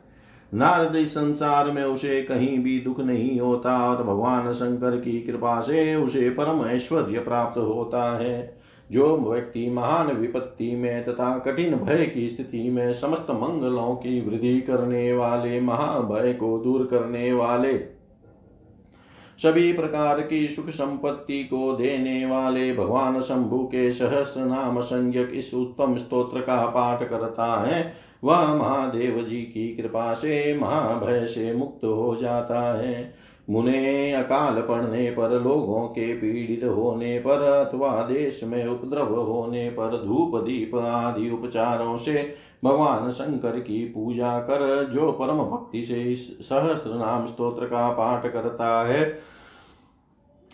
नारद 0.54 0.96
इस 0.96 1.14
संसार 1.14 1.70
में 1.70 1.84
उसे 1.84 2.22
कहीं 2.22 2.58
भी 2.58 2.80
दुख 2.80 3.00
नहीं 3.00 3.40
होता 3.40 3.90
और 3.90 4.02
भगवान 4.02 4.52
शंकर 4.52 4.96
की 4.96 5.20
कृपा 5.20 5.60
से 5.60 5.96
उसे 5.96 6.30
परम 6.30 6.66
ऐश्वर्य 6.66 7.18
प्राप्त 7.18 7.58
होता 7.58 8.18
है। 8.18 8.59
जो 8.90 9.16
व्यक्ति 9.18 9.68
महान 9.70 10.12
विपत्ति 10.12 10.74
में 10.76 11.04
तथा 11.04 11.38
कठिन 11.38 11.74
भय 11.74 12.04
की 12.06 12.28
स्थिति 12.28 12.70
में 12.70 12.92
समस्त 12.92 13.30
मंगलों 13.30 13.94
की 13.94 14.20
वृद्धि 14.20 14.60
करने 14.60 15.12
वाले 15.12 15.60
महाभय 15.60 16.32
को 16.32 16.58
दूर 16.58 16.86
करने 16.86 17.32
वाले, 17.32 17.78
सभी 19.38 19.72
प्रकार 19.72 20.20
की 20.20 20.48
सुख 20.48 20.68
संपत्ति 20.68 21.42
को 21.44 21.72
देने 21.72 22.26
वाले 22.26 22.72
भगवान 22.74 23.20
शंभु 23.20 23.58
के 23.58 23.92
सहस्र 23.92 24.40
नाम 24.40 24.80
संज्ञक 24.80 25.30
इस 25.34 25.54
उत्तम 25.54 25.96
स्तोत्र 25.96 26.40
का 26.40 26.66
पाठ 26.66 27.08
करता 27.08 27.46
है, 27.66 27.92
वह 28.24 28.54
महादेव 28.54 29.22
जी 29.22 29.40
की 29.42 29.76
कृपा 29.76 30.12
से, 30.14 30.58
महाभय 30.58 31.26
से 31.26 31.52
मुक्त 31.54 31.84
हो 31.84 32.16
जाता 32.16 32.60
है। 32.80 33.14
मुने 33.50 34.12
अकाल 34.12 34.62
पड़ने 34.62 35.10
पर, 35.10 35.30
लोगों 35.30 35.86
के 35.88 36.14
पीड़ित 36.14 36.64
होने 36.64 37.18
पर, 37.18 37.42
अथवा 37.42 38.02
देश 38.02 38.44
में 38.44 38.66
उपद्रव 38.66 39.20
होने 39.20 39.70
पर, 39.70 40.04
धूप 40.04 40.36
दीप 40.36 40.74
आदि 40.74 41.30
उपचारों 41.30 41.96
से 41.96 42.34
भगवान 42.64 43.10
शंकर 43.10 43.60
की 43.60 43.84
पूजा 43.84 44.38
कर, 44.38 44.90
जो 44.92 45.12
परम 45.12 45.38
भक्ति 45.38 45.82
से 45.82 46.02
इस 46.02 46.48
सहस्र 46.48 46.90
नाम 46.90 47.26
स्तोत्र 47.26 47.66
का 47.66 47.90
पाठ 47.90 48.32
करता 48.32 48.86
है। 48.86 49.18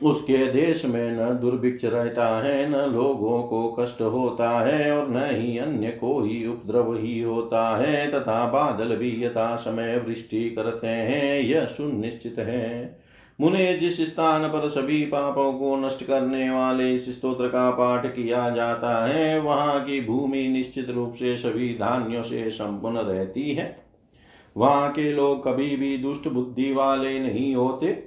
उसके 0.03 0.47
देश 0.47 0.85
में 0.85 1.13
न 1.13 1.39
दुर्भिक्ष 1.39 1.85
रहता 1.85 2.43
है, 2.43 2.71
न 2.71 2.93
लोगों 2.93 3.43
को 3.43 3.77
कष्ट 3.81 4.03
होता 4.03 4.51
है 4.51 4.99
और 4.99 5.09
न 5.09 5.17
ही 5.17 5.59
अन्य 5.59 5.91
कोई 5.91 6.47
उपद्रव 6.47 6.95
ही 6.95 7.21
होता 7.21 7.77
है, 7.77 8.11
तथा 8.11 8.47
बादल 8.47 8.97
भी 8.97 9.25
यथा 9.25 9.57
समय 9.57 9.99
वृष्टि 9.99 10.51
करते 10.51 10.87
हैं, 10.87 11.41
यह 11.41 11.67
सुनिश्चित 11.67 12.39
है। 12.39 12.99
मुने 13.41 13.75
जिस 13.75 14.01
स्थान 14.01 14.49
पर 14.49 14.69
सभी 14.69 15.05
पापों 15.05 15.53
को 15.53 15.77
नष्ट 15.77 16.05
करने 16.05 16.51
वाले 16.51 16.95
इस 16.95 17.11
स्त्रोत्र 17.11 17.49
का 17.49 17.71
पाठ 17.71 18.07
किया 18.07 18.51
जाता 18.51 19.07
है, 19.07 19.41
वहाँ 19.41 19.85
की 19.85 20.01
भूमि 20.01 20.49
निश्चित 20.49 20.91
रूप 20.91 21.13
से 21.13 21.37
सभी 21.37 21.75
धान्यों 21.75 22.23
से 22.23 22.51
संपन्न 22.51 22.97
रहती 22.97 23.51
है। 23.51 23.79
वहाँ 24.57 24.93
के 24.93 25.13
लोग 25.13 25.45
कभी 25.45 25.77
भी 25.77 25.99
दुष्ट 25.99 26.29
बुद्धि 26.29 26.73
वाले 26.73 27.19
नहीं 27.19 27.55
होते। 27.55 28.06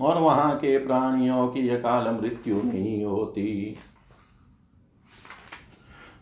और 0.00 0.18
वहाँ 0.18 0.56
के 0.56 0.78
प्राणियों 0.78 1.48
की 1.48 1.68
अकाल 1.68 2.18
मृत्यु 2.22 2.62
नहीं 2.62 3.04
होती। 3.04 3.76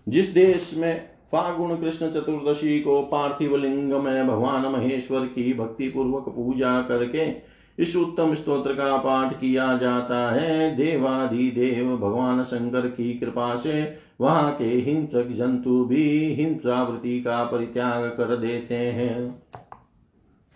जिस 0.08 0.28
देश 0.28 0.74
में 0.76 1.08
फागुण 1.32 1.76
कृष्ण 1.76 2.10
चतुर्दशी 2.10 2.80
को 2.80 3.02
पार्थिव 3.02 3.56
लिंग 3.56 3.92
में 3.92 4.28
भगवान 4.28 4.66
महेश्वर 4.66 5.20
की 5.20 5.54
भक्ति 5.54 5.88
पूर्वक 5.88 6.28
पूजा 6.28 6.82
करके 6.82 7.56
इस 7.82 7.96
उत्तम 7.96 8.34
स्तोत्र 8.34 8.72
का 8.72 8.96
पाठ 8.96 9.32
किया 9.32 9.76
जाता 9.76 10.34
है 10.34 10.76
देवादि 10.76 11.50
देव 11.50 11.96
भगवान 11.96 12.42
शंकर 12.42 12.80
की 12.80 13.14
कृपा 13.14 13.54
से 13.54 13.98
वहाँ 14.20 14.56
के 14.56 14.64
हिंसक 14.64 15.28
जंतु 15.28 15.84
भी 15.84 16.34
हिंसावृत्ति 16.34 17.20
का 17.20 17.44
परित्याग 17.44 18.04
कर 18.04 18.36
देते 18.36 18.74
हैं। 18.74 19.42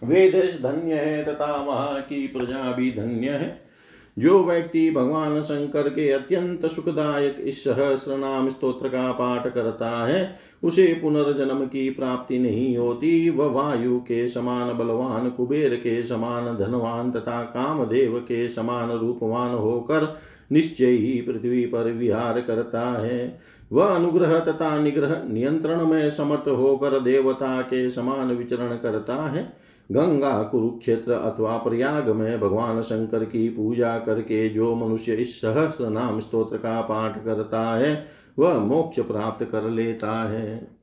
वे 0.05 0.31
देश 0.31 0.61
धन्य 0.63 0.95
है, 0.95 1.25
तथा 1.25 1.65
वहाँ 1.69 2.01
की 2.01 2.27
प्रजा 2.27 2.73
भी 2.73 2.91
धन्य 2.91 3.29
है। 3.29 3.71
जो 4.19 4.45
व्यक्ति 4.45 4.91
भगवान 4.91 5.43
शंकर 5.43 5.89
के 5.89 6.13
अत्यंत 6.13 6.67
सुखदायक 6.67 7.37
इस 7.41 7.65
सहस्र 7.65 8.17
नाम 8.17 8.49
स्त्रोत्र 8.49 8.89
का 8.89 9.13
पाठ 9.13 9.55
करता 9.55 10.07
है, 10.07 10.39
उसे 10.65 10.99
पुनर्जन्म 11.03 11.65
की 11.65 11.91
प्राप्ति 11.91 12.39
नहीं 12.39 12.77
होती। 12.77 13.31
वह 13.31 13.47
वायु 13.47 13.99
के 13.99 14.29
समान, 14.29 14.79
बलवान, 14.79 15.31
कुबेर 15.31 15.75
के 15.75 16.03
समान, 16.03 16.57
धनवान 16.57 17.13
तथा 17.13 17.43
कामदेव 17.43 18.19
के 18.19 18.49
समान 18.49 18.91
रूपवान 18.91 19.55
होकर 19.55 20.19
निश्चय 20.53 20.91
ही 20.91 21.21
पृथ्वी 21.21 21.67
पर 21.67 21.83
विहार 21.83 22.41
करता 22.41 23.03
है। 23.03 23.41
वह 23.73 23.87
अनुग्रह 23.87 24.39
तथा 24.39 24.81
निग्रह 24.81 25.23
नियंत्रण 25.31 25.87
में 25.87 26.11
समर्थ 26.11 26.49
होकर 26.49 27.01
देवता 27.01 27.63
के 27.63 27.91
समान 27.91 28.29
विचरण 28.29 28.69
करता 28.69 29.15
है। 29.15 29.60
गंगा, 29.93 30.43
कुरुक्षेत्र 30.43 31.13
अथवा 31.13 31.57
प्रयाग 31.57 32.09
में 32.09 32.41
भगवान 32.41 32.83
शंकर 32.83 33.25
की 33.25 33.49
पूजा 33.49 33.99
करके 33.99 34.49
जो 34.49 34.75
मनुष्य 34.75 35.15
इस 35.15 35.41
सहस्र 35.41 35.91
नाम 35.91 36.21
स्तोत्र 36.21 36.57
का 36.57 36.81
पाठ 36.81 37.25
करता 37.25 37.77
है, 37.77 38.07
वह 38.39 38.59
मोक्ष 38.59 39.01
प्राप्त 39.01 39.45
कर 39.45 39.71
लेता 39.71 40.29
है। 40.29 40.81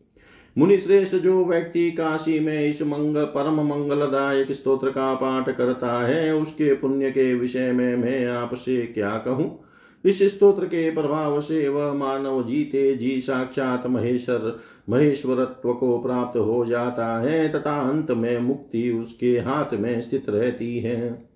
मुनि 0.58 0.78
श्रेष्ठ 0.78 1.16
जो 1.16 1.46
व्यक्ति 1.46 1.92
काशी 1.92 2.40
में 2.40 2.68
इस 2.68 2.82
मंगल, 2.82 3.24
परम 3.24 3.68
मंगलदायक 3.68 4.52
स्तोत्र 4.52 4.90
का 4.90 5.14
पाठ 5.14 5.50
करता 5.50 6.08
है, 6.08 6.36
उसके 6.36 6.74
पुण्य 6.74 7.12
के 7.12 7.34
विषय 7.34 7.72
में 7.72 7.96
मैं 7.96 8.28
आपसे 8.28 8.78
क्या 8.78 9.18
कहूँ? 9.18 9.64
इस 10.06 10.24
स्तोत्र 10.24 10.66
के 10.66 10.92
प्रभाव 10.92 11.42
से 11.42 11.68
वह 11.68 11.94
मानव 11.94 12.44
जीते 12.44 12.96
जी 12.96 13.22
साक्षात 13.22 13.88
महेश्वर 13.88 14.60
महेश्वरत्व 14.90 15.74
को 15.74 16.00
प्राप्त 16.00 16.38
हो 16.38 16.66
जाता 16.66 17.20
है, 17.20 17.50
तथा 17.50 17.90
अंत 17.90 18.12
में 18.12 18.40
मुक्ति 18.40 18.92
उसके 18.92 19.40
हाथ 19.40 19.74
में 19.74 20.02
स्थित 20.02 20.30
रहती 20.30 20.80
है। 20.80 21.28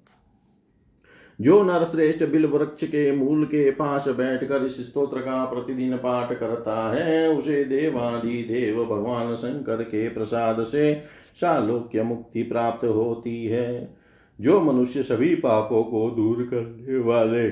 जो 1.42 1.64
नरश्रेष्ठ 1.64 2.26
बिल 2.26 2.46
वृक्ष 2.46 2.84
के 2.84 3.12
मूल 3.12 3.46
के 3.46 3.72
पास 3.72 4.08
बैठकर 4.08 4.66
इस 4.66 4.90
स्तोत्र 4.90 5.20
का 5.20 5.46
प्रतिदिन 5.46 5.98
पाठ 5.98 6.40
करता 6.40 6.94
है, 6.94 7.38
उसे 7.38 7.64
देवादि 7.64 8.44
देव 8.44 8.86
भगवान 8.86 9.36
शंकर 9.36 9.84
के 9.84 10.10
प्रसाद 10.10 10.64
से 10.64 11.04
सालोक्य 11.36 12.04
मुक्ति 12.04 12.44
प्राप्त 12.44 12.86
होती 12.86 13.46
है। 13.46 13.98
जो 14.42 14.62
मनुष्य 14.62 15.04
सभी 15.04 15.36
पापों 15.36 15.84
को 15.84 16.10
दूर 16.10 16.44
करने 16.44 16.98
वाले 16.98 17.50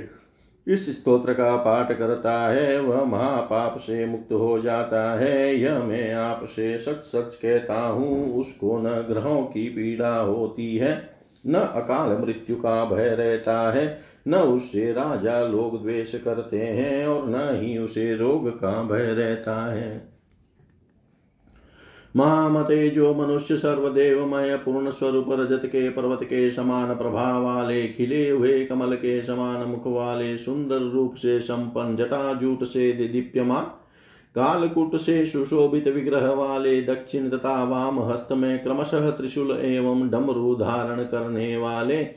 इस 0.70 0.99
स्तोत्र 0.99 1.34
का 1.34 1.55
पाठ 1.55 1.97
करता 1.97 2.47
है, 2.49 2.82
वह 2.82 3.03
महापाप 3.03 3.78
से 3.78 4.05
मुक्त 4.05 4.34
हो 4.34 4.59
जाता 4.59 5.20
है। 5.20 5.55
यह 5.55 5.80
मैं 5.80 6.13
आपसे 6.13 6.78
सच 6.78 7.03
सच 7.03 7.36
कहता 7.36 7.82
हूँ, 7.82 8.36
उसको 8.36 8.80
न 8.80 8.84
ग्रहों 8.84 9.43
की 9.43 9.70
पीड़ा 9.70 10.17
होती 10.17 10.78
है, 10.78 11.09
न 11.47 11.55
अकाल 11.55 12.17
मृत्यु 12.17 12.55
का 12.55 12.86
भय 12.86 13.09
रहता 13.09 13.72
है, 13.72 13.99
न 14.28 14.36
उससे 14.36 14.93
राजा 14.93 15.41
लोग 15.41 15.82
द्वेष 15.82 16.15
करते 16.15 16.59
हैं, 16.59 17.07
और 17.07 17.28
न 17.30 17.61
ही 17.61 17.78
उसे 17.78 18.15
रोग 18.15 18.49
का 18.49 18.84
भय 18.84 19.13
रहता 19.13 19.74
है। 19.74 20.18
महामते 22.16 22.89
जो 22.89 23.14
मनुष्य 23.16 23.57
सर्वदेवमय 23.57 24.55
पूर्ण 24.55 24.89
स्वरूप 24.89 25.26
रजत 25.30 25.62
के 25.66 25.89
पर्वत 25.89 26.20
के 26.24 26.49
समान 26.49 26.95
प्रभाव 26.95 27.43
वाले 27.43 27.88
खिले 27.88 28.30
हुए 28.30 28.66
कमल 28.66 28.95
के 28.95 29.24
समान 29.24 29.70
मुख 29.70 29.88
वाले 29.88 30.38
सुंदर 30.38 30.80
रूप 30.80 31.14
से 31.14 31.39
संपन्न 31.39 31.95
जटाजूट 31.95 32.64
से 32.64 32.91
दीप्यमान 32.91 33.64
कालकुट 34.36 34.95
से 34.95 35.26
सुशोभित 35.26 35.88
विग्रह 35.88 36.32
वाले 36.34 36.82
दक्षिण 36.82 37.30
तथा 37.30 37.64
वाम 37.64 37.99
हस्त 37.99 38.28
में 38.32 38.64
क्रमशः 38.64 39.10
त्रिशूल 39.10 39.51
एवं 39.51 40.10
डमरू 40.10 40.55
धारण 40.55 41.03
करने 41.03 41.57
वाले, 41.57 42.07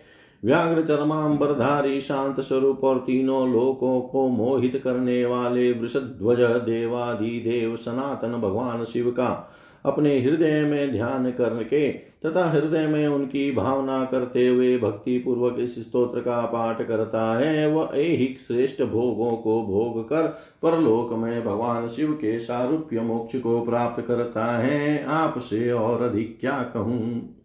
व्याघ्र 0.45 0.83
चरमांबरधारी, 0.83 2.01
शांत 2.01 2.41
स्वरूप 2.41 2.85
और 2.85 2.99
तीनों 2.99 3.53
लोकों 3.53 4.01
को 4.01 4.29
मोहित 4.29 4.81
करने 4.85 5.25
वाले, 5.25 5.73
वृषध्वज 5.73 6.41
देवादि 6.41 7.41
देव 7.41 7.77
सनातन 7.77 8.33
भगवान 8.33 8.85
शिव 8.85 9.11
का 9.11 9.53
अपने 9.85 10.21
हृदय 10.21 10.63
में 10.63 10.93
ध्यान 10.93 11.31
करके, 11.31 11.93
तथा 11.93 12.51
हृदय 12.51 12.87
में 12.87 13.09
उनकी 13.09 13.51
भावना 13.51 14.05
करते 14.05 14.49
हुए 14.49 14.79
भक्ति 14.79 15.19
पूर्वक 15.19 15.57
इस 15.59 15.79
स्त्रोत्र 15.79 16.21
का 16.21 16.41
पाठ 16.41 16.83
करता 16.83 17.39
है, 17.39 17.69
वह 17.69 17.89
एक 17.95 18.39
श्रेष्ठ 18.39 18.83
भोगों 18.83 19.37
को 19.37 19.63
भोग 19.63 20.05
कर 20.05 20.27
परलोक 20.63 21.13
में 21.13 21.45
भगवान 21.45 21.89
शिव 21.89 22.13
के 22.13 22.41
सारूप्य 22.41 23.01
मोक्ष 23.01 23.37
को 23.37 23.61
प्राप्त 23.61 24.03
करता 24.03 24.59
है। 24.59 25.05
आपसे 25.05 25.73
और 25.73 26.03
अधिक 26.03 26.39
क्या 26.41 26.71
कहूँ? 26.75 27.37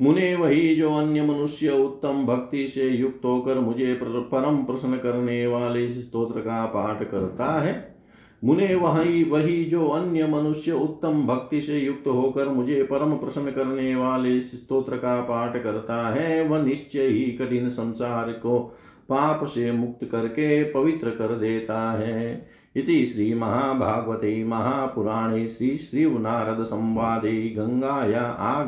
मुने 0.00 0.34
वही 0.34 0.76
जो 0.76 0.94
अन्य 0.94 1.22
मनुष्य 1.22 1.70
उत्तम 1.70 2.24
भक्ति 2.26 2.68
से 2.68 2.88
युक्त 2.88 3.24
होकर 3.24 3.54
मुझे 3.54 3.94
परम 4.02 4.56
प्रसन्न 4.56 4.96
करने 4.96 5.46
वाले 5.46 5.84
इस 5.84 6.02
स्त्रोत्र 6.02 6.40
का 6.40 6.66
पाठ 6.66 7.10
करता 7.10 7.60
है 7.60 7.91
मुने 8.44 8.74
वही 8.74 9.24
वही 9.24 9.64
जो 9.64 9.88
अन्य 9.88 10.26
मनुष्य 10.26 10.72
उत्तम 10.72 11.26
भक्ति 11.26 11.60
से 11.60 11.78
युक्त 11.78 12.06
होकर 12.06 12.48
मुझे 12.48 12.82
परम 12.82 13.16
प्रसन्न 13.16 13.50
करने 13.50 13.94
वाले 13.94 14.40
स्तोत्र 14.40 14.96
का 14.96 15.20
पाठ 15.20 15.62
करता 15.62 16.08
है, 16.08 16.48
वह 16.48 16.62
निश्चय 16.62 17.06
ही 17.06 17.24
कठिन 17.24 17.68
संसार 17.68 18.32
को 18.32 18.76
पाप 19.08 19.44
से 19.44 19.72
मुक्त 19.72 20.08
करके 20.12 20.64
पवित्र 20.64 21.10
कर 21.10 21.28
देता 21.28 21.92
है। 21.92 22.46
इति 22.76 23.06
श्री 23.06 23.34
महाभागवते 23.34 24.44
महापुराणे 24.44 25.48
श्री 25.48 25.78
श्री 25.78 26.06
नारद 26.06 26.64
संवादे 26.64 27.54
गंगाया 27.58 28.66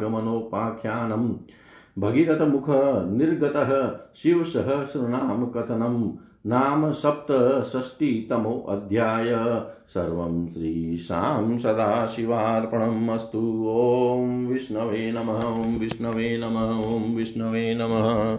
मुख 2.47 2.65
निर्गतः 3.13 3.99
शिवसहस्रनाम 4.17 5.47
कथनम्। 5.47 6.13
नाम 6.47 6.93
सप्तषष्टितमोऽध्याय 6.93 9.63
सर्वं 9.89 10.49
श्रीशां 10.49 11.59
सदाशिवार्पणम् 11.59 13.11
अस्तु। 13.11 13.69
ॐ 13.69 14.47
विष्णवे 14.47 15.13
नमः 15.13 15.79
विष्णवे 15.79 16.39
नमः 16.39 17.17
विष्णवे 17.17 17.75
नमः। 17.75 18.39